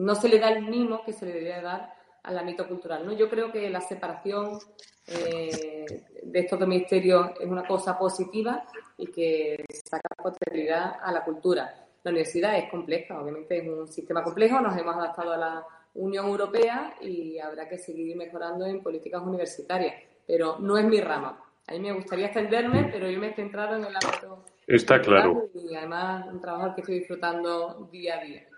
[0.00, 3.04] no se le da el mimo que se le debería dar al ámbito cultural.
[3.04, 3.12] ¿no?
[3.12, 4.58] Yo creo que la separación
[5.06, 8.64] eh, de estos dos ministerios es una cosa positiva
[8.96, 11.86] y que saca posterioridad a la cultura.
[12.02, 16.26] La universidad es compleja, obviamente es un sistema complejo, nos hemos adaptado a la Unión
[16.26, 21.42] Europea y habrá que seguir mejorando en políticas universitarias, pero no es mi rama.
[21.66, 24.44] A mí me gustaría extenderme, pero yo me he centrado en el ámbito.
[24.66, 25.50] Está claro.
[25.54, 28.49] Y además un trabajo que estoy disfrutando día a día.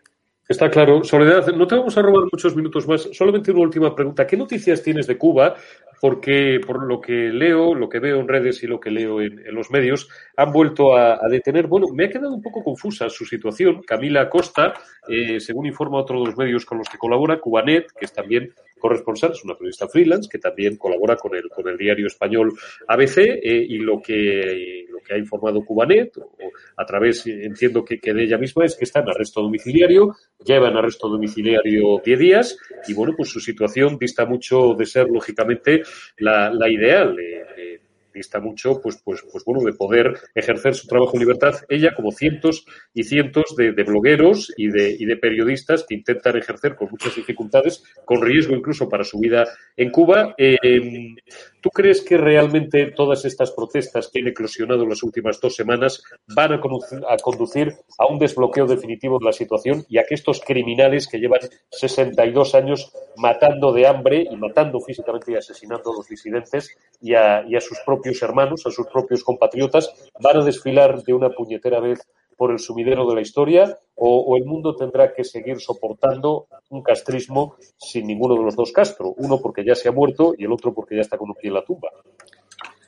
[0.49, 1.05] Está claro.
[1.05, 3.09] Soledad, no te vamos a robar muchos minutos más.
[3.13, 4.27] Solamente una última pregunta.
[4.27, 5.55] ¿Qué noticias tienes de Cuba?
[6.03, 9.41] Porque por lo que leo, lo que veo en redes y lo que leo en,
[9.55, 11.69] los medios, han vuelto a, detener.
[11.69, 13.83] Bueno, me ha quedado un poco confusa su situación.
[13.87, 14.75] Camila Costa,
[15.07, 18.53] eh, según informa otro de los medios con los que colabora, Cubanet, que es también
[18.81, 22.53] corresponsal, es una periodista freelance que también colabora con el, con el diario español
[22.89, 26.33] ABC eh, y lo que, lo que ha informado Cubanet, o,
[26.77, 30.77] a través, entiendo que, de ella misma, es que está en arresto domiciliario, lleva en
[30.77, 35.83] arresto domiciliario 10 días y bueno, pues su situación dista mucho de ser, lógicamente,
[36.19, 37.17] la, la ideal.
[37.19, 37.81] Eh,
[38.13, 42.13] dista mucho, pues, pues, pues bueno, de poder ejercer su trabajo en libertad, ella como
[42.13, 47.17] cientos y cientos de, blogueros y de, y de periodistas que intentan ejercer con muchas
[47.17, 50.35] dificultades, con riesgo incluso para su vida en Cuba.
[50.39, 51.15] Eh,
[51.63, 56.03] ¿Tú crees que realmente todas estas protestas que han eclosionado en las últimas dos semanas
[56.35, 61.07] van a, conducir a un desbloqueo definitivo de la situación y a que estos criminales
[61.07, 61.39] que llevan
[61.71, 67.45] 62 años matando de hambre y matando físicamente y asesinando a los disidentes y a,
[67.47, 71.79] y a sus propios hermanos, a sus propios compatriotas, van a desfilar de una puñetera
[71.79, 72.01] vez
[72.37, 77.57] por el sumidero de la historia o, el mundo tendrá que seguir soportando un castrismo
[77.77, 80.75] sin ninguno de los dos Castro, uno porque ya se ha muerto y el otro
[80.75, 81.89] porque ya está con un pie en la tumba.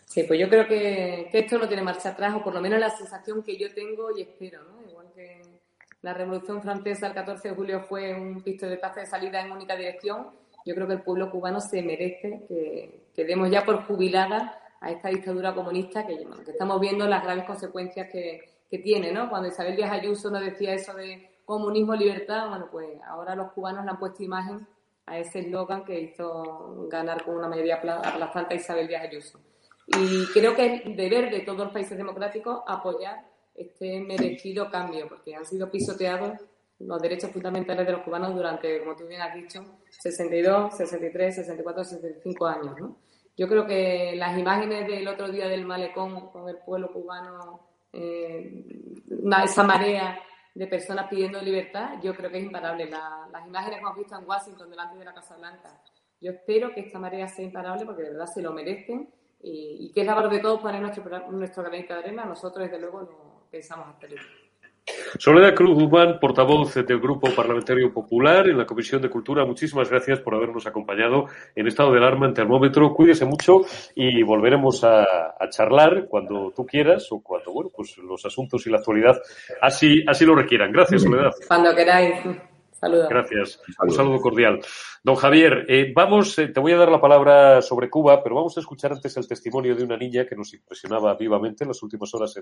[0.07, 2.90] Sí, pues yo creo que, esto no tiene marcha atrás, o por lo menos la
[2.90, 4.88] sensación que yo tengo y espero, ¿no?
[4.88, 5.42] Igual que
[6.02, 9.52] la Revolución Francesa el 14 de julio fue un pisto de paz de salida en
[9.52, 10.28] única dirección,
[10.64, 15.09] yo creo que el pueblo cubano se merece que, demos ya por jubilada a esta
[15.09, 19.31] dictadura comunista que, que estamos viendo las graves consecuencias que, que tiene, ¿no?
[19.31, 23.85] Cuando Isabel Díaz Ayuso nos decía eso de comunismo, libertad, bueno, pues ahora los cubanos
[23.85, 24.67] le han puesto imagen
[25.07, 29.39] a ese eslogan que hizo ganar con una mayoría aplastante a Isabel Díaz Ayuso.
[29.87, 35.37] Y creo que es deber de todos los países democráticos apoyar este merecido cambio, porque
[35.37, 36.33] han sido pisoteados
[36.81, 41.85] los derechos fundamentales de los cubanos durante, como tú bien has dicho, 62, 63, 64,
[41.85, 42.75] 65 años.
[42.81, 42.97] ¿no?
[43.37, 48.64] Yo creo que las imágenes del otro día del malecón con el pueblo cubano eh,
[49.44, 50.18] esa marea
[50.54, 52.88] de personas pidiendo libertad, yo creo que es imparable.
[52.90, 55.80] las imágenes que hemos visto en Washington delante de la Casa Blanca,
[56.20, 60.00] yo espero que esta marea sea imparable porque de verdad se lo merecen y, que
[60.00, 62.24] es la de todos poner nuestro, nuestro granito de arena.
[62.24, 64.20] Nosotros, desde luego, no pensamos hacerlo.
[65.18, 70.20] Soledad Cruz Guzmán, portavoz del Grupo Parlamentario Popular en la Comisión de Cultura, muchísimas gracias
[70.20, 72.92] por habernos acompañado en estado de alarma en termómetro.
[72.92, 73.62] Cuídese mucho
[73.94, 75.07] y volveremos a,
[75.51, 79.20] charlar cuando tú quieras o cuando, bueno, pues los asuntos y la actualidad
[79.61, 80.73] así, así lo requieran.
[80.73, 81.33] Gracias, Soledad.
[81.47, 82.14] Cuando queráis.
[82.88, 83.61] Gracias.
[83.81, 84.61] Un saludo cordial.
[85.03, 88.57] Don Javier, eh, vamos, eh, te voy a dar la palabra sobre Cuba, pero vamos
[88.57, 92.12] a escuchar antes el testimonio de una niña que nos impresionaba vivamente en las últimas
[92.14, 92.35] horas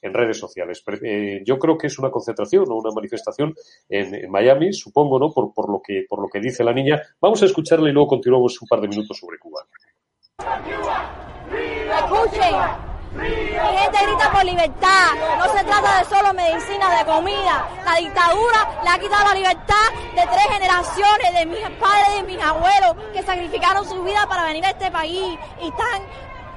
[0.00, 0.82] en, redes sociales.
[1.02, 3.54] Eh, yo creo que es una concentración o una manifestación
[3.88, 5.32] en, Miami, supongo, ¿no?
[5.32, 7.02] Por, por, lo que, por lo que dice la niña.
[7.20, 9.66] Vamos a escucharla y luego continuamos un par de minutos sobre Cuba.
[13.16, 15.14] Mi gente grita por libertad.
[15.38, 17.66] No se trata de solo medicina, de comida.
[17.84, 22.42] La dictadura le ha quitado la libertad de tres generaciones, de mis padres y mis
[22.42, 26.02] abuelos, que sacrificaron su vida para venir a este país y están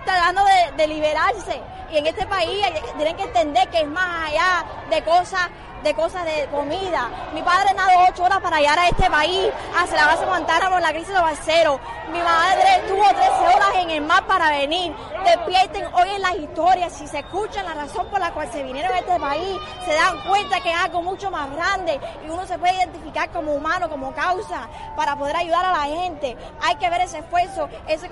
[0.06, 0.42] tratando
[0.76, 1.62] de, liberarse.
[1.92, 2.66] Y en este país
[2.98, 5.50] tienen que entender que es más allá de cosas
[5.84, 7.10] de cosas de comida.
[7.34, 10.84] Mi padre nadó ocho horas para llegar a este país, hacia la base Guantánamo en
[10.84, 11.80] la crisis de Barcero.
[12.12, 14.94] Mi madre tuvo 13 horas en el mar para venir.
[15.24, 18.92] Despierten hoy en las historias, si se escuchan la razón por la cual se vinieron
[18.94, 22.58] a este país, se dan cuenta que es algo mucho más grande y uno se
[22.58, 26.36] puede identificar como humano, como causa, para poder ayudar a la gente.
[26.62, 28.10] Hay que ver ese esfuerzo, ese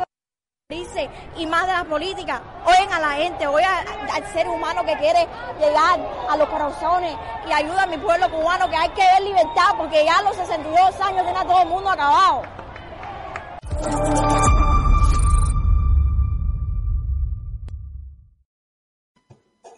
[1.38, 2.42] y más de la política.
[2.66, 3.70] Oyen a la gente, oyen
[4.14, 5.26] al ser humano que quiere
[5.62, 5.98] llegar
[6.30, 7.16] a los corazones
[7.48, 10.36] y ayuda a mi pueblo cubano que hay que ver libertad porque ya a los
[10.36, 12.42] 62 años tiene a todo el mundo acabado.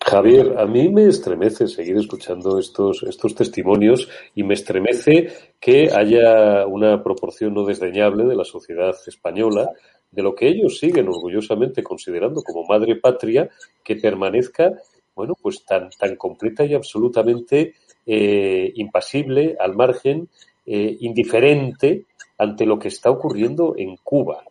[0.03, 6.65] Javier, a mí me estremece seguir escuchando estos, estos testimonios y me estremece que haya
[6.65, 9.69] una proporción no desdeñable de la sociedad española
[10.11, 13.49] de lo que ellos siguen orgullosamente considerando como madre patria,
[13.83, 14.73] que permanezca,
[15.15, 20.29] bueno, pues tan, tan completa y absolutamente eh, impasible, al margen,
[20.65, 22.05] eh, indiferente
[22.37, 24.43] ante lo que está ocurriendo en Cuba.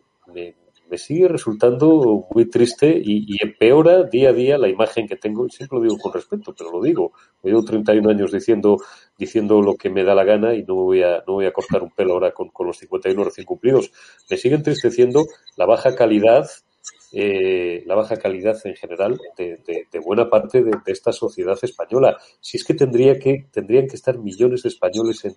[0.97, 5.79] Sigue resultando muy triste y, empeora día a día la imagen que tengo, y siempre
[5.79, 8.79] lo digo con respeto, pero lo digo, llevo 31 años diciendo
[9.19, 11.83] diciendo lo que me da la gana y no voy a, no voy a cortar
[11.83, 13.91] un pelo ahora con, con los 51 recién cumplidos.
[14.31, 16.49] Me sigue entristeciendo la baja calidad,
[17.13, 22.19] eh, la baja calidad en general de, buena parte de, esta sociedad española.
[22.41, 25.37] Si es que tendría que, tendrían que estar millones de españoles en,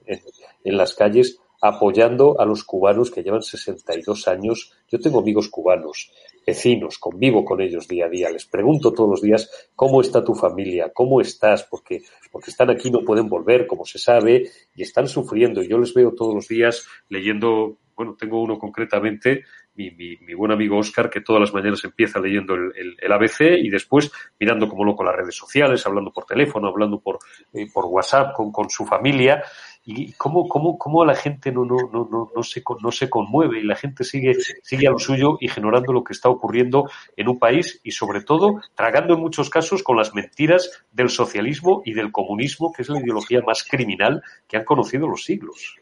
[0.64, 4.74] en, las calles apoyando a los cubanos que llevan 62 años.
[4.90, 6.12] Yo tengo amigos cubanos
[6.46, 10.34] vecinos, convivo con ellos día a día, les pregunto todos los días cómo está tu
[10.34, 12.02] familia, cómo estás, porque,
[12.32, 15.62] porque están aquí, no pueden volver, como se sabe, y están sufriendo.
[15.62, 19.44] Yo les veo todos los días leyendo, bueno, tengo uno concretamente,
[19.76, 23.42] mi, mi, mi buen amigo Oscar, que todas las mañanas empieza leyendo el, el, ABC
[23.58, 27.20] y después mirando como loco las redes sociales, hablando por teléfono, hablando por,
[27.54, 29.44] eh, por WhatsApp con, con su familia
[29.84, 33.60] y cómo, cómo, cómo la gente no, no, no, no, no, se, no se conmueve
[33.60, 37.40] y la gente sigue, sigue a lo suyo ignorando lo que está ocurriendo en un
[37.40, 42.12] país y sobre todo tragando en muchos casos con las mentiras del socialismo y del
[42.12, 45.76] comunismo, que es la ideología más criminal que han conocido los siglos.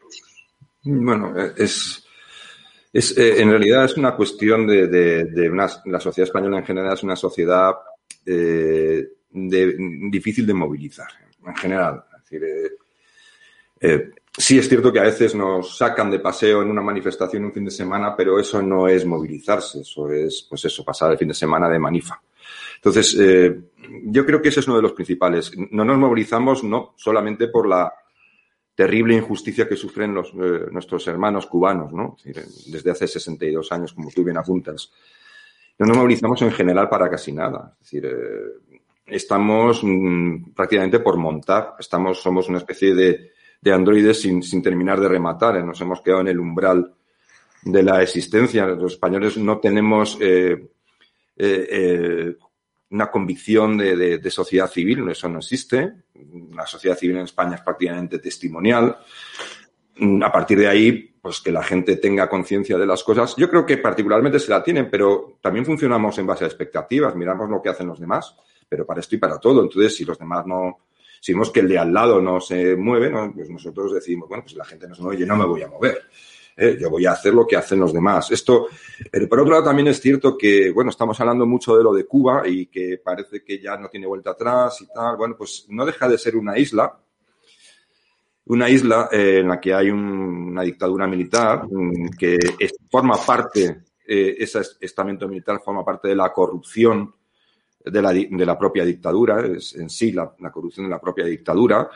[0.82, 2.06] Bueno, es,
[2.92, 7.02] es eh, en realidad es una cuestión de, una, la sociedad española en general es
[7.02, 7.72] una sociedad
[8.26, 11.08] eh, difícil de movilizar
[11.46, 12.04] en general.
[13.82, 17.52] Eh, sí es cierto que a veces nos sacan de paseo en una manifestación un
[17.52, 21.28] fin de semana, pero eso no es movilizarse, eso es, pues eso, pasar el fin
[21.28, 22.20] de semana de manifa.
[22.76, 23.16] Entonces,
[24.04, 25.52] yo creo que ese es uno de los principales.
[25.70, 27.92] No nos movilizamos no solamente por la
[28.74, 32.16] terrible injusticia que sufren los, eh, nuestros hermanos cubanos, ¿no?
[32.24, 34.92] desde hace 62 años, como tú bien apuntas.
[35.78, 37.74] No nos movilizamos en general para casi nada.
[37.80, 41.74] Es decir, eh, estamos mmm, prácticamente por montar.
[41.78, 45.56] Estamos, somos una especie de, de androides sin, terminar de rematar.
[45.56, 45.62] ¿eh?
[45.62, 46.94] Nos hemos quedado en el umbral
[47.62, 48.66] de la existencia.
[48.66, 50.18] Los españoles no tenemos
[52.90, 55.92] una convicción de, de, sociedad civil, eso no existe.
[56.54, 58.98] La sociedad civil en España es prácticamente testimonial.
[60.22, 63.36] A partir de ahí, pues que la gente tenga conciencia de las cosas.
[63.36, 67.14] Yo creo que particularmente se la tienen, pero también funcionamos en base a expectativas.
[67.14, 68.34] Miramos lo que hacen los demás,
[68.68, 69.62] pero para esto y para todo.
[69.62, 70.78] Entonces, si los demás no,
[71.20, 73.32] si vemos que el de al lado no se mueve, ¿no?
[73.32, 75.68] pues nosotros decimos, bueno, pues la gente no se mueve, yo no me voy a
[75.68, 76.02] mover.
[76.60, 76.76] ¿Eh?
[76.80, 78.30] Yo voy a hacer lo que hacen los demás.
[78.30, 78.68] Esto,
[79.10, 82.04] pero por otro lado también es cierto que, bueno, estamos hablando mucho de lo de
[82.04, 85.16] Cuba y que parece que ya no tiene vuelta atrás y tal.
[85.16, 86.96] Bueno, pues no deja de ser una isla,
[88.46, 90.00] una isla eh, en la que hay un,
[90.50, 92.38] una dictadura militar mm, que
[92.90, 97.14] forma parte, eh, ese estamento militar forma parte de la corrupción
[97.84, 101.88] de la, de la propia dictadura, es en sí la, corrupción de la propia dictadura,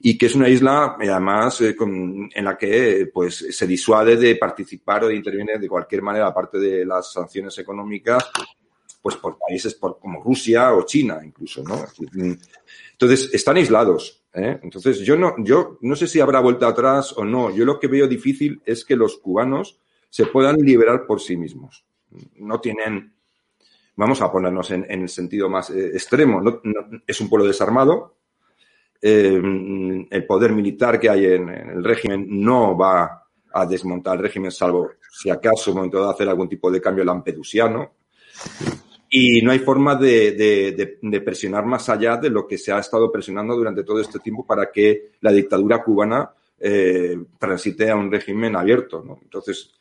[0.00, 5.04] y que es una isla, además, eh, en la que pues, se disuade de participar
[5.04, 8.30] o de intervenir de cualquier manera, aparte de las sanciones económicas,
[9.00, 11.84] pues por países como Rusia o China, incluso, ¿no?
[12.92, 14.24] Entonces, están aislados.
[14.34, 14.58] ¿eh?
[14.62, 17.54] Entonces, yo no, yo no sé si habrá vuelta atrás o no.
[17.54, 19.78] Yo lo que veo difícil es que los cubanos
[20.10, 21.84] se puedan liberar por sí mismos.
[22.36, 23.14] No tienen,
[23.96, 26.42] vamos a ponernos en, el sentido más eh, extremo,
[27.06, 28.16] es un pueblo desarmado.
[29.00, 34.50] Eh, el poder militar que hay en, el régimen no va a desmontar el régimen,
[34.50, 37.92] salvo si acaso en momento de hacer algún tipo de cambio lampedusiano.
[39.08, 43.56] Y no hay forma de, presionar más allá de lo que se ha estado presionando
[43.56, 49.04] durante todo este tiempo para que la dictadura cubana eh, transite a un régimen abierto.
[49.22, 49.72] Entonces,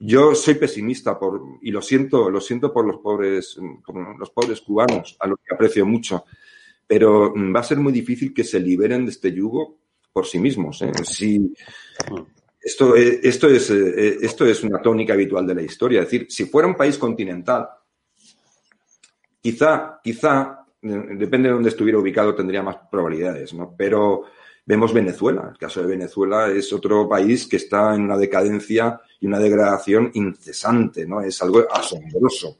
[0.00, 4.60] yo soy pesimista por, y lo siento, lo siento por los pobres, por los pobres
[4.60, 6.24] cubanos, a los que aprecio mucho,
[6.88, 9.78] pero mm, va a ser muy difícil que se liberen de este yugo
[10.12, 10.82] por sí mismos.
[10.82, 10.90] ¿eh?
[11.04, 11.54] Si,
[12.60, 16.00] esto, esto, es, eh, esto es una tónica habitual de la historia.
[16.00, 17.68] Es decir, si fuera un país continental,
[19.40, 23.74] quizá, quizá, eh, depende de dónde estuviera ubicado, tendría más probabilidades, ¿no?
[23.76, 24.24] Pero
[24.64, 25.48] vemos Venezuela.
[25.52, 30.10] El caso de Venezuela es otro país que está en una decadencia y una degradación
[30.14, 31.20] incesante, ¿no?
[31.20, 32.58] Es algo asombroso.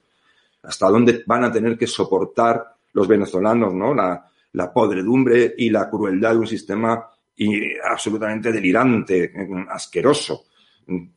[0.62, 3.94] Hasta dónde van a tener que soportar los venezolanos, ¿no?
[3.94, 4.24] La,
[4.72, 7.08] podredumbre y la crueldad de un sistema
[7.88, 9.32] absolutamente delirante,
[9.70, 10.46] asqueroso.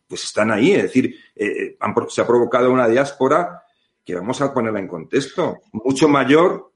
[0.07, 1.77] Pues están ahí, es decir, eh,
[2.09, 3.63] se ha provocado una diáspora
[4.05, 6.73] que vamos a ponerla en contexto, mucho mayor,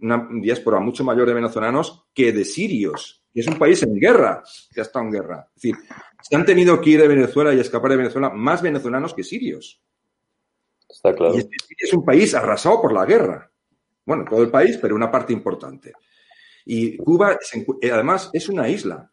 [0.00, 4.42] una diáspora mucho mayor de venezolanos que de sirios, que es un país en guerra,
[4.72, 5.48] que ha estado en guerra.
[5.54, 5.76] Es decir,
[6.22, 9.82] se han tenido que ir de Venezuela y escapar de Venezuela más venezolanos que sirios.
[10.88, 11.36] Está claro.
[11.36, 11.48] Y
[11.78, 13.50] es un país arrasado por la guerra.
[14.06, 15.92] Bueno, todo el país, pero una parte importante.
[16.64, 17.38] Y Cuba,
[17.82, 19.10] eh, además, es una isla.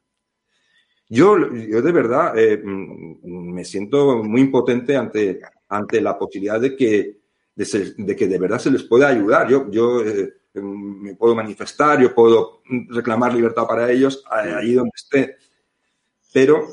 [1.10, 6.76] Yo, yo de verdad eh, mm, me siento muy impotente ante, ante la posibilidad de
[6.76, 7.18] que,
[7.56, 9.50] de, que de verdad se les pueda ayudar.
[9.50, 15.38] Yo, yo eh, me puedo manifestar, yo puedo reclamar libertad para ellos allí donde esté,
[16.32, 16.68] pero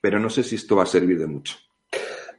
[0.00, 1.56] pero no sé si esto va a servir de mucho.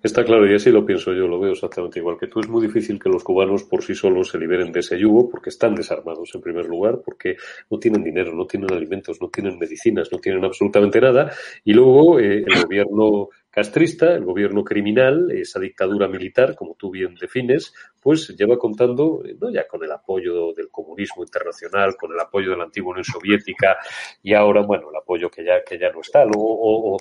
[0.04, 2.40] Está claro, y así lo pienso yo, lo veo exactamente igual que tú.
[2.40, 5.50] Es muy difícil que los cubanos por sí solos se liberen de ese yugo porque
[5.50, 7.36] están desarmados en primer lugar, porque
[7.70, 11.32] no tienen dinero, no tienen alimentos, no tienen medicinas, no tienen absolutamente nada.
[11.64, 17.16] Y luego eh, el gobierno castrista, el gobierno criminal, esa dictadura militar, como tú bien
[17.16, 22.20] defines, pues lleva contando, eh, no ya con el apoyo del comunismo internacional, con el
[22.20, 23.78] apoyo de la antigua Unión Soviética
[24.24, 26.98] y ahora, bueno, el apoyo que ya, que ya no está, o,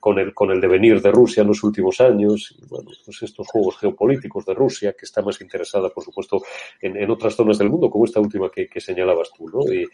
[0.00, 3.46] con, el, con el devenir de Rusia en los últimos años, y bueno, pues estos
[3.48, 6.42] juegos geopolíticos de Rusia, que está más interesada, por supuesto,
[6.80, 9.72] en, otras zonas del mundo, como esta última que, señalabas tú, ¿no?
[9.72, 9.86] Y,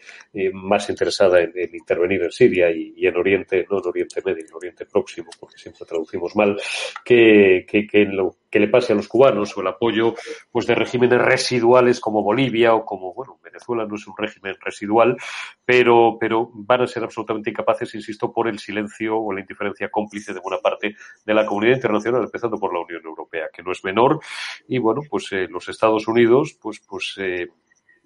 [0.53, 4.85] más interesada en, intervenir en Siria y, en Oriente, no en Oriente Medio, en Oriente
[4.85, 6.59] Próximo porque siempre traducimos mal,
[7.03, 10.13] que, que, lo que le pase a los cubanos o el apoyo
[10.51, 15.17] pues de regímenes residuales como Bolivia o como, bueno, Venezuela no es un régimen residual,
[15.65, 20.33] pero, pero van a ser absolutamente incapaces, insisto, por el silencio o la indiferencia cómplice
[20.33, 20.95] de buena parte
[21.25, 24.19] de la comunidad internacional, empezando por la Unión Europea, que no es menor,
[24.67, 27.47] y bueno, pues eh, los Estados Unidos, pues, pues eh,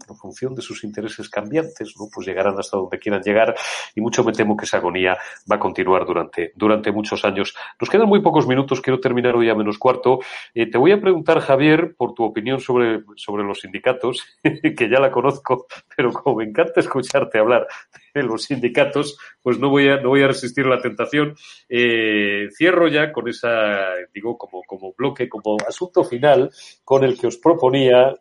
[0.07, 2.07] en función de sus intereses cambiantes, ¿no?
[2.13, 3.55] pues llegarán hasta donde quieran llegar
[3.95, 5.17] y mucho me temo que esa agonía
[5.49, 7.55] va a continuar durante, durante muchos años.
[7.79, 10.19] Nos quedan muy pocos minutos, quiero terminar hoy a menos cuarto.
[10.53, 14.99] Eh, te voy a preguntar, Javier, por tu opinión sobre, sobre los sindicatos, que ya
[14.99, 17.67] la conozco, pero como me encanta escucharte hablar
[18.13, 21.35] de los sindicatos, pues no voy a, no voy a resistir la tentación.
[21.69, 26.51] Eh, cierro ya con esa, digo, como, como bloque, como asunto final,
[26.83, 28.13] con el que os proponía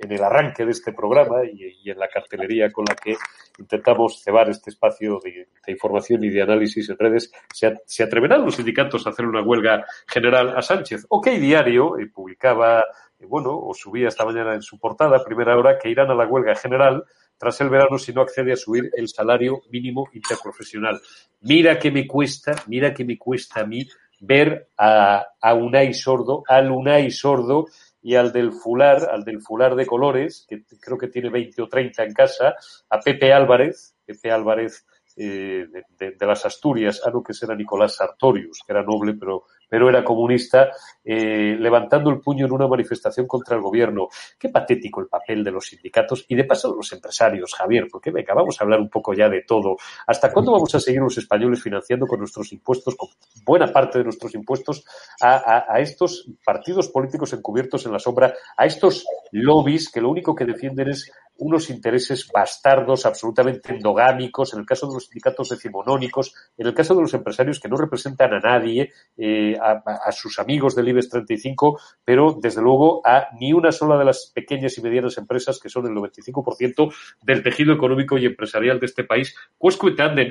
[0.00, 3.16] en el arranque de este programa y, en la cartelería con la que
[3.58, 9.06] intentamos cebar este espacio de, información y de análisis en redes, se, atreverán los sindicatos
[9.06, 11.06] a hacer una huelga general a Sánchez.
[11.08, 12.80] OK Diario eh, publicaba,
[13.18, 16.26] eh, bueno, o subía esta mañana en su portada, primera hora, que irán a la
[16.26, 17.04] huelga general
[17.38, 21.00] tras el verano si no accede a subir el salario mínimo interprofesional.
[21.42, 23.86] Mira que me cuesta, mira que me cuesta a mí
[24.20, 27.66] ver a, a Unai Sordo, al Unai Sordo,
[28.06, 31.68] y al del fular, al del fular de colores, que creo que tiene 20 o
[31.68, 32.54] 30 en casa,
[32.88, 34.86] a Pepe Álvarez, Pepe Álvarez
[35.16, 35.66] eh,
[35.98, 40.04] de, las Asturias, a lo que será Nicolás Sartorius, que era noble, pero pero era
[40.04, 40.70] comunista,
[41.04, 44.08] eh, levantando el puño en una manifestación contra el gobierno.
[44.38, 48.10] Qué patético el papel de los sindicatos y de paso de los empresarios, Javier, porque
[48.10, 49.76] venga, vamos a hablar un poco ya de todo.
[50.06, 53.08] ¿Hasta cuándo vamos a seguir los españoles financiando con nuestros impuestos, con
[53.44, 54.84] buena parte de nuestros impuestos,
[55.20, 60.34] a, a estos partidos políticos encubiertos en la sombra, a estos lobbies que lo único
[60.34, 66.34] que defienden es unos intereses bastardos, absolutamente endogámicos, en el caso de los sindicatos decimonónicos,
[66.56, 70.74] en el caso de los empresarios que no representan a nadie, eh, a, sus amigos
[70.74, 75.18] del IBEX 35, pero desde luego a ni una sola de las pequeñas y medianas
[75.18, 79.34] empresas que son el 95% del tejido económico y empresarial de este país.
[79.58, 79.78] Pues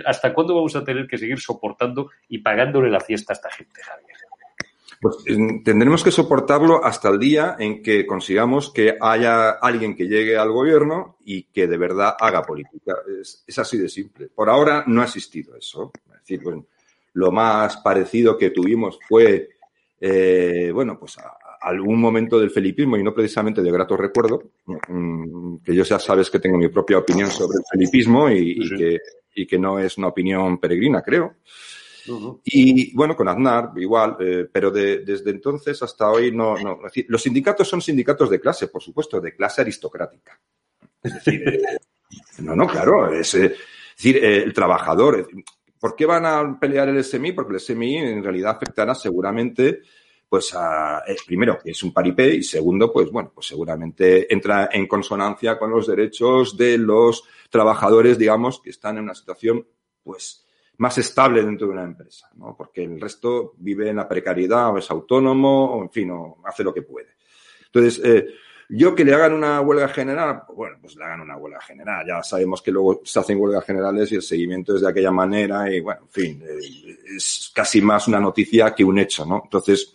[0.05, 3.81] ¿hasta cuándo vamos a tener que seguir soportando y pagándole la fiesta a esta gente,
[3.81, 4.14] Javier?
[5.01, 5.17] Pues
[5.63, 10.51] tendremos que soportarlo hasta el día en que consigamos que haya alguien que llegue al
[10.51, 12.95] gobierno y que de verdad haga política.
[13.21, 14.29] Es, así de simple.
[14.33, 15.91] Por ahora no ha existido eso.
[16.13, 16.41] Es decir,
[17.13, 19.49] lo más parecido que tuvimos fue,
[19.99, 21.17] eh, bueno, pues
[21.65, 26.29] algún momento del felipismo y no precisamente de grato recuerdo, mm, que yo ya sabes
[26.29, 28.99] que tengo mi propia opinión sobre el felipismo y, que,
[29.33, 31.35] y que no es una opinión peregrina, creo.
[32.43, 36.55] Y bueno, con Aznar igual, eh, pero desde entonces hasta hoy no,
[37.07, 40.39] los sindicatos son sindicatos de clase, por supuesto, de clase aristocrática.
[41.01, 41.61] Es decir, eh,
[42.39, 43.55] no, no, claro, es, eh,
[43.95, 45.27] decir, el trabajador.
[45.79, 47.31] ¿Por qué van a pelear el SMI?
[47.31, 49.81] Porque el SMI en realidad afectará seguramente
[50.27, 55.57] pues a, primero, es un paripé y segundo, pues bueno, pues seguramente entra en consonancia
[55.57, 59.65] con los derechos de los trabajadores, digamos, que están en una situación,
[60.03, 60.44] pues,
[60.77, 62.55] más estable dentro de una empresa, ¿no?
[62.57, 66.63] Porque el resto vive en la precariedad o es autónomo o, en fin, o hace
[66.63, 67.15] lo que puede.
[67.65, 68.27] Entonces, eh,
[68.69, 72.05] yo que le hagan una huelga general, bueno, pues le hagan una huelga general.
[72.07, 75.71] Ya sabemos que luego se hacen huelgas generales y el seguimiento es de aquella manera
[75.71, 79.41] y, bueno, en fin, eh, es casi más una noticia que un hecho, ¿no?
[79.43, 79.93] Entonces,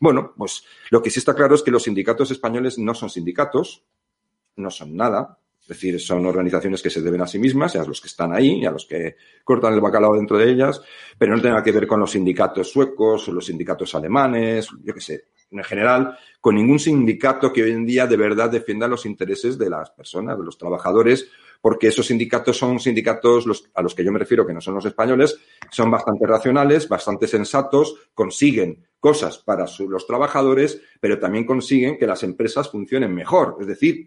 [0.00, 3.84] bueno, pues lo que sí está claro es que los sindicatos españoles no son sindicatos,
[4.56, 5.39] no son nada,
[5.70, 8.60] decir, son organizaciones que se deben a sí mismas, y a los que están ahí,
[8.60, 10.82] y a los que cortan el bacalao dentro de ellas,
[11.16, 15.00] pero no tienen que ver con los sindicatos suecos o los sindicatos alemanes, yo qué
[15.00, 19.56] sé, en general, con ningún sindicato que hoy en día de verdad defienda los intereses
[19.58, 21.28] de las personas, de los trabajadores,
[21.60, 24.86] porque esos sindicatos son sindicatos a los que yo me refiero, que no son los
[24.86, 25.38] españoles,
[25.70, 32.22] son bastante racionales, bastante sensatos, consiguen cosas para los trabajadores, pero también consiguen que las
[32.22, 33.56] empresas funcionen mejor.
[33.60, 34.06] Es decir,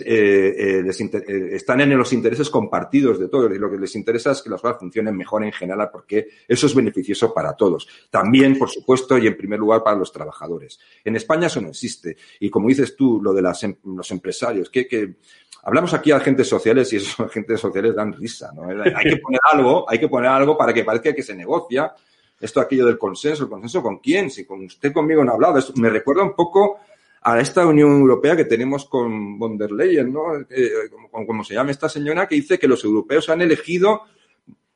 [0.00, 4.30] eh, eh, eh, están en los intereses compartidos de todos y lo que les interesa
[4.30, 7.86] es que las cosas funcionen mejor en general porque eso es beneficioso para todos.
[8.10, 10.80] También, por supuesto, y en primer lugar para los trabajadores.
[11.04, 12.16] En España eso no existe.
[12.40, 15.16] Y como dices tú, lo de las, em, los empresarios, que,
[15.64, 18.50] hablamos aquí de agentes sociales y esos agentes sociales dan risa.
[18.54, 18.68] ¿no?
[18.68, 21.92] Hay que poner algo, hay que poner algo para que parezca que se negocia.
[22.40, 24.30] Esto, aquello del consenso, ¿el consenso con quién?
[24.30, 25.60] Si con usted conmigo no ha hablado.
[25.76, 26.80] me recuerda un poco
[27.24, 30.36] a esta Unión Europea que tenemos con von der Leyen, ¿no?
[30.50, 30.70] Eh,
[31.10, 34.02] como, se llama esta señora, que dice que los europeos han elegido,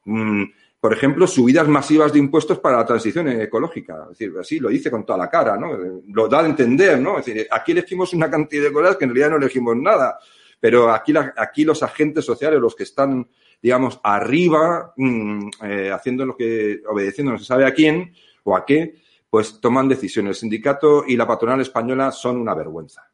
[0.04, 0.44] mm,
[0.80, 4.08] por ejemplo, subidas masivas de impuestos para la transición ecológica.
[4.12, 5.76] Es decir, así lo dice con toda la cara, ¿no?
[6.08, 7.18] Lo da a entender, ¿no?
[7.18, 10.18] Es decir, aquí elegimos una cantidad de cosas que en realidad no elegimos nada.
[10.60, 13.28] Pero aquí, aquí los agentes sociales, los que están,
[13.60, 18.12] digamos, arriba, mm, eh, haciendo lo que, obedeciendo no se sabe a quién
[18.44, 18.94] o a qué,
[19.36, 20.30] pues toman decisiones.
[20.30, 23.06] El sindicato y la patronal española son una vergüenza.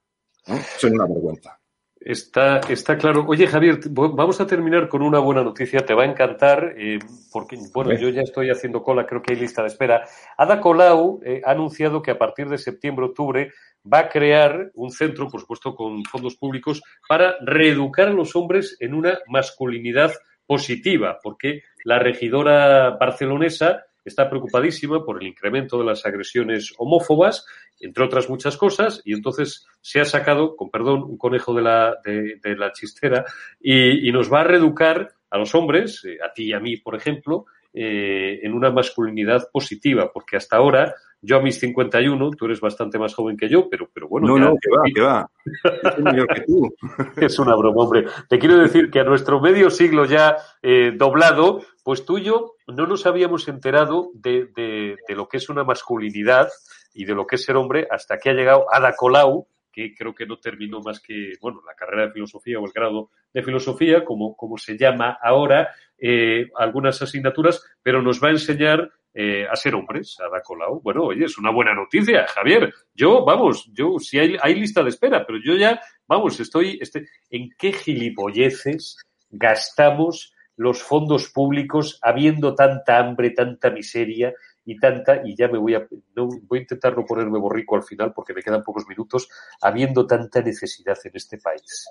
[0.79, 1.59] Son una vergüenza.
[1.99, 3.25] Está, está claro.
[3.27, 5.85] Oye, Javier, vamos a terminar con una buena noticia.
[5.85, 7.01] Te va a encantar, eh,
[7.33, 10.05] porque, bueno, yo ya estoy haciendo cola, creo que hay lista de espera.
[10.39, 13.51] Ada Colau eh, ha anunciado que a partir de septiembre-octubre
[13.93, 18.77] va a crear un centro, por supuesto, con fondos públicos, para reeducar a los hombres
[18.79, 20.13] en una masculinidad
[20.47, 27.47] positiva, porque la regidora barcelonesa está preocupadísima por el incremento de las agresiones homófobas,
[27.81, 31.97] entre otras muchas cosas, y entonces se ha sacado, con perdón, un conejo de la,
[32.05, 33.25] de, la chistera
[33.61, 36.95] y, nos va a reeducar a los hombres, eh, a ti y a mí, por
[36.95, 40.95] ejemplo, eh, en una masculinidad positiva, porque hasta ahora,
[41.25, 44.27] yo a mis 51, tú eres bastante más joven que yo, pero, pero bueno.
[44.27, 45.31] No, no, que va, que va.
[47.17, 48.07] Es una broma, hombre.
[48.29, 52.55] Te quiero decir que a nuestro medio siglo ya eh, doblado, pues tú y yo
[52.67, 56.49] no nos habíamos enterado de, de, de, lo que es una masculinidad
[56.93, 60.15] y de lo que es ser hombre hasta que ha llegado Ada Colau, que creo
[60.15, 64.05] que no terminó más que, bueno, la carrera de filosofía o el grado de filosofía,
[64.05, 69.55] como, como se llama ahora, eh, algunas asignaturas, pero nos va a enseñar eh, a
[69.57, 70.81] ser hombres, Ada Colau.
[70.81, 72.73] Bueno, oye, es una buena noticia, Javier.
[72.95, 77.51] Yo, vamos, yo, si hay, lista de espera, pero yo ya, vamos, estoy, este, ¿en
[77.59, 78.97] qué gilipolleces
[79.29, 84.33] gastamos los fondos públicos habiendo tanta hambre, tanta miseria
[84.65, 87.83] y tanta, y ya me voy a, no, voy a intentar no ponerme borrico al
[87.83, 89.29] final porque me quedan pocos minutos,
[89.61, 91.87] habiendo tanta necesidad en este país.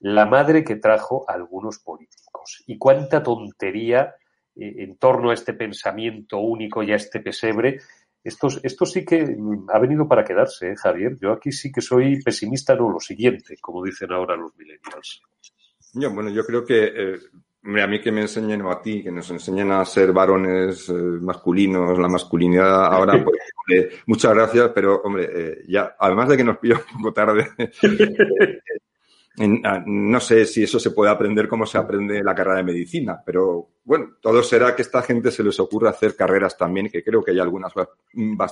[0.00, 2.62] La madre que trajo algunos políticos.
[2.66, 4.14] Y cuánta tontería
[4.56, 7.80] en torno a este pensamiento único y a este pesebre.
[8.24, 9.36] Esto, esto sí que
[9.72, 11.16] ha venido para quedarse, ¿eh, Javier.
[11.20, 15.22] Yo aquí sí que soy pesimista, no lo siguiente, como dicen ahora los millennials.
[15.92, 17.18] Yo, bueno, yo creo que eh,
[17.82, 20.92] a mí que me enseñen o a ti, que nos enseñen a ser varones eh,
[20.92, 23.12] masculinos, la masculinidad ahora,
[23.66, 27.48] pues, muchas gracias, pero hombre, eh, ya, además de que nos pilla un poco tarde,
[29.38, 33.68] no sé si eso se puede aprender como se aprende la carrera de medicina, pero
[33.84, 37.22] bueno, todo será que a esta gente se les ocurra hacer carreras también, que creo
[37.22, 37.72] que hay algunas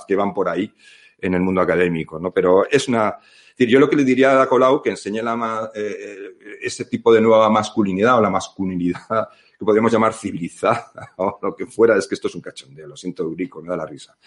[0.07, 0.71] que van por ahí
[1.19, 2.31] en el mundo académico, ¿no?
[2.31, 3.17] Pero es una,
[3.57, 7.13] decir, yo lo que le diría a Colau que enseñe la, eh, eh, ese tipo
[7.13, 12.07] de nueva masculinidad o la masculinidad que podríamos llamar civilizada o lo que fuera, es
[12.07, 14.17] que esto es un cachondeo, lo siento, Eurico, me da la risa.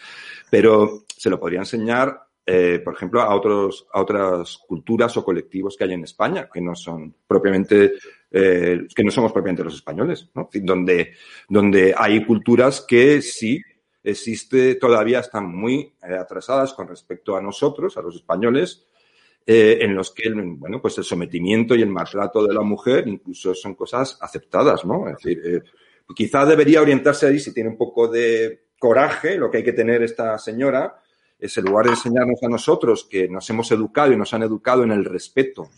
[0.50, 5.76] Pero se lo podría enseñar, eh, por ejemplo, a, otros, a otras culturas o colectivos
[5.76, 7.92] que hay en España, que no son propiamente,
[8.30, 10.48] que no somos propiamente los españoles, ¿no?
[10.52, 11.12] Donde,
[11.48, 13.60] donde hay culturas que sí
[14.02, 18.86] existe, todavía están muy atrasadas con respecto a nosotros, a los españoles,
[19.50, 23.54] eh, en los que, bueno, pues el sometimiento y el maltrato de la mujer incluso
[23.54, 25.08] son cosas aceptadas, ¿no?
[25.08, 25.62] Es decir, eh,
[26.14, 30.02] quizá debería orientarse ahí, si tiene un poco de coraje, lo que hay que tener
[30.02, 31.00] esta señora,
[31.38, 34.82] es en lugar de enseñarnos a nosotros que nos hemos educado y nos han educado
[34.82, 35.68] en el respeto.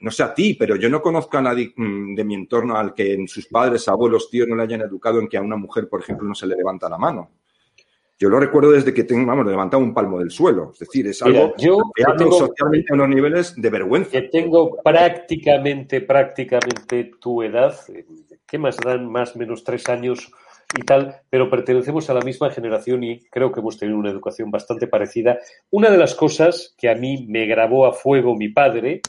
[0.00, 2.94] No sé a ti, pero yo no conozco a nadie mm, de mi entorno al
[2.94, 5.88] que en sus padres, abuelos, tíos no le hayan educado en que a una mujer,
[5.88, 7.30] por ejemplo, no se le levanta la mano.
[8.18, 10.72] Yo lo recuerdo desde que tengo, vamos, levantado un palmo del suelo.
[10.72, 14.10] Es decir, es algo yo que tengo, socialmente a unos niveles de vergüenza.
[14.10, 17.76] Que tengo prácticamente, prácticamente tu edad.
[18.44, 19.08] ¿Qué más dan?
[19.08, 20.32] Más menos tres años
[20.76, 24.50] y tal, pero pertenecemos a la misma generación y creo que hemos tenido una educación
[24.50, 25.38] bastante parecida.
[25.70, 29.00] Una de las cosas que a mí me grabó a fuego mi padre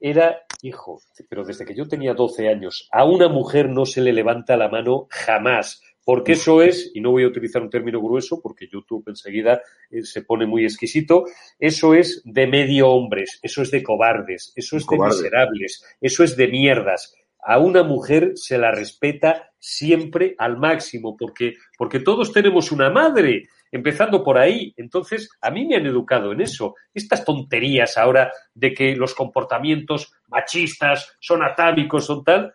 [0.00, 4.12] era, hijo, pero desde que yo tenía 12 años, a una mujer no se le
[4.12, 8.40] levanta la mano jamás porque eso es, y no voy a utilizar un término grueso
[8.40, 9.60] porque YouTube enseguida
[9.90, 11.24] eh, se pone muy exquisito,
[11.58, 16.34] eso es de medio hombres, eso es de cobardes, eso es de miserables, eso es
[16.34, 17.14] de mierdas.
[17.50, 23.48] A una mujer se la respeta siempre al máximo, porque, porque todos tenemos una madre,
[23.72, 24.74] empezando por ahí.
[24.76, 26.74] Entonces, a mí me han educado en eso.
[26.92, 32.52] Estas tonterías ahora de que los comportamientos machistas son atávicos, son tal.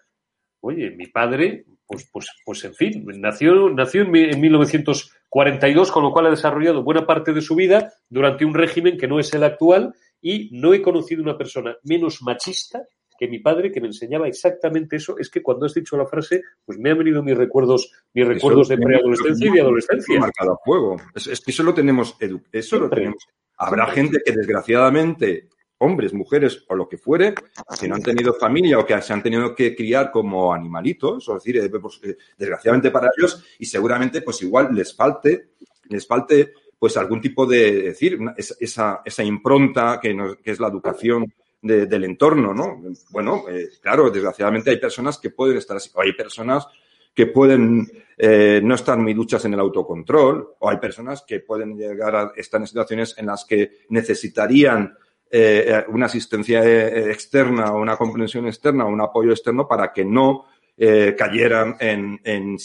[0.60, 6.28] Oye, mi padre pues, pues, pues en fin, nació, nació en 1942, con lo cual
[6.28, 9.96] ha desarrollado buena parte de su vida durante un régimen que no es el actual
[10.22, 12.84] y no he conocido una persona menos machista
[13.18, 15.18] que mi padre que me enseñaba exactamente eso.
[15.18, 18.68] Es que cuando has dicho la frase, pues me han venido mis recuerdos, mis recuerdos
[18.68, 20.20] de preadolescencia y de adolescencia.
[20.20, 20.98] Marcado a fuego.
[21.16, 22.18] Es, que eso lo tenemos,
[22.52, 23.28] eso lo tenemos.
[23.58, 25.50] Habrá gente que desgraciadamente
[25.80, 27.34] hombres, mujeres o lo que fuere,
[27.80, 31.34] que no han tenido familia o que se han tenido que criar como animalitos, o
[31.36, 35.50] decir, eh, pues, eh, desgraciadamente para ellos, y seguramente pues igual les falte,
[35.90, 41.34] les falte pues algún tipo de, decir, esa, esa impronta que, que es la educación
[41.64, 42.82] del entorno, ¿no?
[43.10, 46.68] Bueno, eh, claro, desgraciadamente hay personas que pueden estar así, o hay personas
[47.16, 52.16] que pueden no estar muy duchas en el autocontrol, o hay personas que pueden llegar
[52.16, 54.96] a estar en situaciones en las que necesitarían
[55.36, 60.46] eh, una asistencia eh, externa una comprensión externa un apoyo externo para que no
[60.78, 62.56] eh, cayeran en, en,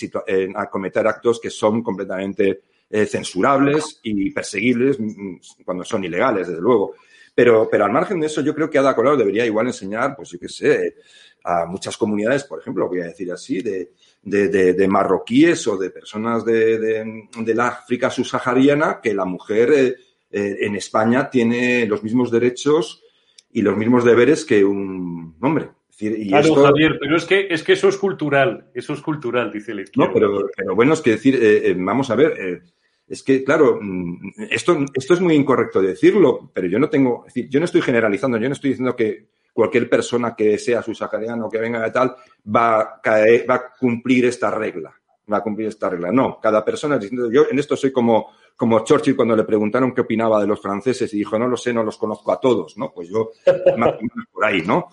[0.55, 6.95] a cometer actos que son completamente censurables y perseguibles mm, cuando son ilegales, desde luego.
[7.39, 10.30] Pero, pero al margen de eso, yo creo que Ada Colau debería igual enseñar, pues
[10.30, 10.97] yo qué sé,
[11.45, 13.93] a muchas comunidades, por ejemplo, voy a decir así, de,
[14.24, 19.97] de, de, marroquíes o de personas de, de, la África subsahariana, que la mujer eh,
[20.32, 23.05] en España tiene los mismos derechos
[23.53, 25.68] y los mismos deberes que un hombre.
[26.01, 29.70] y claro, Javier, pero es que, es que eso es cultural, eso es cultural, dice
[29.70, 32.64] el No, pero, pero bueno, es que decir, eh, eh, vamos a ver,
[33.09, 37.59] es que, claro, mm, esto, esto es muy incorrecto decirlo, pero yo no tengo, yo
[37.59, 41.83] no estoy generalizando, yo no estoy diciendo que cualquier persona que sea subsahariano, que venga
[41.83, 42.15] de tal,
[42.47, 43.01] va a,
[43.49, 44.95] va cumplir esta regla,
[45.33, 46.13] va a cumplir esta regla.
[46.13, 47.31] No, cada persona es distinto.
[47.31, 48.29] Yo en esto soy como
[48.59, 51.73] como Churchill cuando le preguntaron qué opinaba de los franceses y dijo, no lo sé,
[51.73, 52.93] no los conozco a todos, ¿no?
[52.93, 53.31] Pues yo,
[53.79, 54.89] más o menos por ahí, ¿no?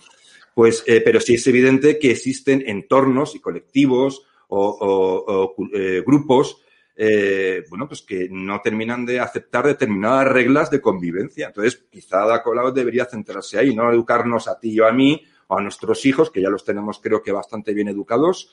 [0.53, 6.61] Pues, eh, pero sí es evidente que existen entornos y colectivos o, eh, grupos,
[6.95, 11.47] eh, bueno, pues que no terminan de aceptar determinadas reglas de convivencia.
[11.47, 15.57] Entonces, quizá Ada Colau debería centrarse ahí, no educarnos a ti o a mí o
[15.57, 18.49] a nuestros hijos, que ya los tenemos creo que bastante bien educados,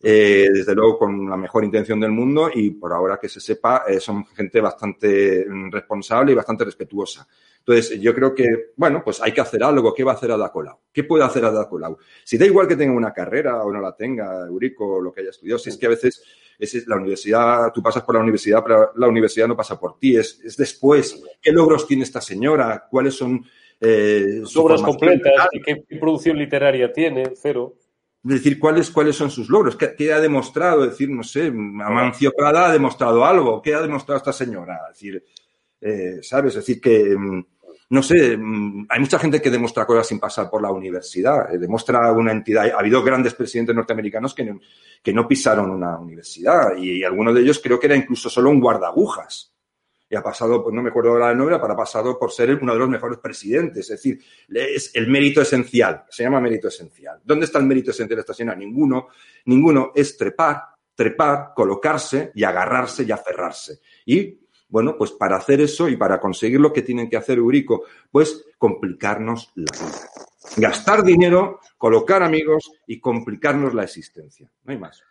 [0.00, 3.82] eh, desde luego con la mejor intención del mundo y por ahora que se sepa,
[3.88, 7.26] eh, son gente bastante responsable y bastante respetuosa.
[7.58, 9.92] Entonces, yo creo que, bueno, pues hay que hacer algo.
[9.92, 10.78] ¿Qué va a hacer Ada Colau?
[10.92, 11.98] ¿Qué puede hacer Ada Colau?
[12.24, 15.20] Si da igual que tenga una carrera o no la tenga, Eurico, o lo que
[15.20, 16.22] haya estudiado, si es que a veces
[16.58, 20.16] es la universidad, tú pasas por la universidad, pero la universidad no pasa por ti,
[20.16, 21.22] es, es después.
[21.42, 22.86] ¿Qué logros tiene esta señora?
[22.90, 23.44] ¿Cuáles son
[23.80, 25.48] eh, sus obras completas?
[25.64, 27.32] ¿Qué producción literaria tiene?
[27.34, 27.74] Cero
[28.34, 32.72] decir cuáles, cuáles son sus logros, qué, ha demostrado, decir, no sé, Amancio Prada ha
[32.72, 35.24] demostrado algo, qué ha demostrado esta señora, decir,
[35.80, 36.54] eh, ¿sabes?
[36.54, 37.46] Es decir, que, mm,
[37.90, 41.58] no sé, mm, hay mucha gente que demuestra cosas sin pasar por la universidad, eh,
[41.58, 44.60] demuestra una entidad, ha habido grandes presidentes norteamericanos que no,
[45.02, 46.76] que no pisaron una universidad.
[46.76, 49.54] Y, y alguno de ellos creo que era incluso solo un guardagujas
[50.10, 52.54] y ha pasado, pues no me acuerdo de la novela, pero ha pasado por ser
[52.54, 53.90] uno de los mejores presidentes.
[53.90, 57.20] Es decir, es el mérito esencial, se llama mérito esencial.
[57.22, 58.56] ¿Dónde está el mérito esencial de esta señora?
[58.56, 59.08] Ninguno,
[59.44, 60.62] ninguno es trepar,
[60.94, 63.80] trepar, colocarse y agarrarse y aferrarse.
[64.06, 64.38] Y
[64.68, 68.46] bueno, pues para hacer eso y para conseguir lo que tienen que hacer Eurico, pues
[68.56, 70.08] complicarnos la vida.
[70.56, 74.50] Gastar dinero, colocar amigos y complicarnos la existencia.
[74.64, 75.02] No hay más.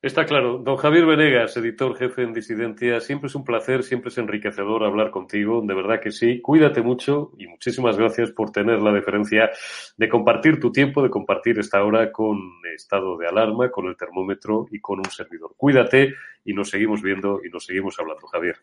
[0.00, 0.58] Está claro.
[0.58, 5.10] Don Javier Venegas, editor jefe en Disidencia, siempre es un placer, siempre es enriquecedor hablar
[5.10, 6.40] contigo, de verdad que sí.
[6.40, 9.50] Cuídate mucho y muchísimas gracias por tener la deferencia
[9.96, 12.38] de compartir tu tiempo, de compartir esta hora con
[12.76, 15.54] estado de alarma, con el termómetro y con un servidor.
[15.56, 18.54] Cuídate y nos seguimos viendo y nos seguimos hablando, Javier.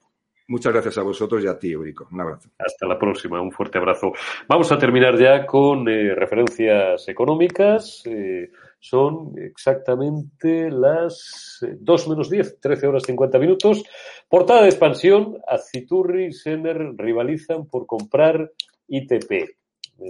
[0.47, 2.07] Muchas gracias a vosotros y a ti, Eurico.
[2.11, 2.49] Un abrazo.
[2.59, 3.41] Hasta la próxima.
[3.41, 4.13] Un fuerte abrazo.
[4.47, 8.03] Vamos a terminar ya con eh, referencias económicas.
[8.05, 8.51] Eh,
[8.87, 13.83] son exactamente las 2 eh, menos 10, 13 horas 50 minutos.
[14.29, 15.39] Portada de expansión.
[15.47, 18.51] Aciturri y Sener rivalizan por comprar
[18.87, 19.57] ITP.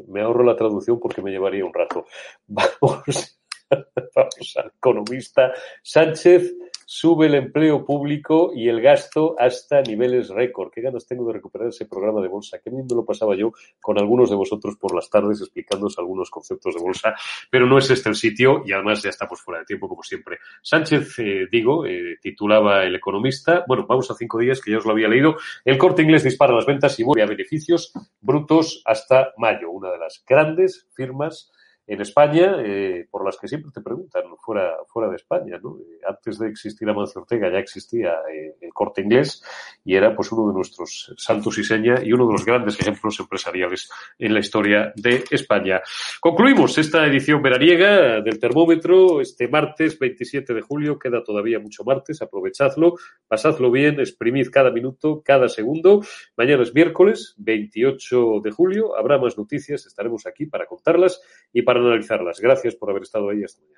[0.09, 2.05] Me ahorro la traducción porque me llevaría un rato.
[2.47, 3.39] Vamos,
[4.15, 5.53] vamos al economista.
[5.81, 6.53] Sánchez
[6.85, 10.71] sube el empleo público y el gasto hasta niveles récord.
[10.71, 12.59] Qué ganas tengo de recuperar ese programa de bolsa.
[12.63, 13.51] Qué bien me lo pasaba yo
[13.81, 17.15] con algunos de vosotros por las tardes explicándoos algunos conceptos de bolsa,
[17.49, 20.37] pero no es este el sitio y además ya estamos fuera de tiempo como siempre.
[20.61, 23.65] Sánchez, eh, digo, eh, titulaba El Economista.
[23.67, 25.37] Bueno, vamos a cinco días que ya os lo había leído.
[25.63, 27.91] El corte inglés dispara las ventas y vuelve a beneficios
[28.21, 29.71] brutos hasta mayo.
[29.71, 31.51] Una de las grandes firmas
[31.87, 35.77] en España, eh, por las que siempre te preguntan, fuera, fuera de España, ¿no?
[35.79, 39.43] Eh, antes de existir Amancio Ortega ya existía eh, el corte inglés
[39.83, 43.19] y era pues uno de nuestros santos y seña y uno de los grandes ejemplos
[43.19, 45.81] empresariales en la historia de España.
[46.19, 50.97] Concluimos esta edición veraniega del termómetro este martes 27 de julio.
[50.97, 52.95] Queda todavía mucho martes, aprovechadlo,
[53.27, 56.01] pasadlo bien, exprimid cada minuto, cada segundo.
[56.35, 61.21] Mañana es miércoles 28 de julio, habrá más noticias, estaremos aquí para contarlas
[61.53, 62.39] y para analizarlas.
[62.39, 63.75] Gracias por haber estado ahí esta mañana.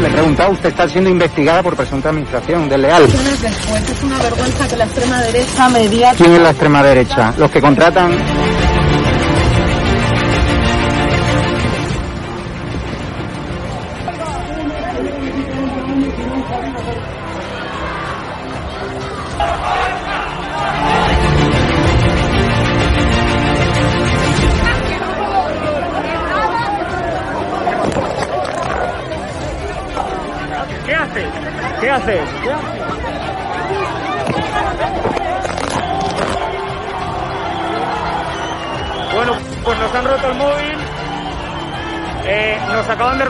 [0.00, 3.02] Le he preguntado, usted está siendo investigada por presunta administración desleal.
[3.02, 6.12] Después es una vergüenza que la extrema derecha media...
[6.16, 7.34] ¿Quién es la extrema derecha?
[7.36, 8.16] Los que contratan...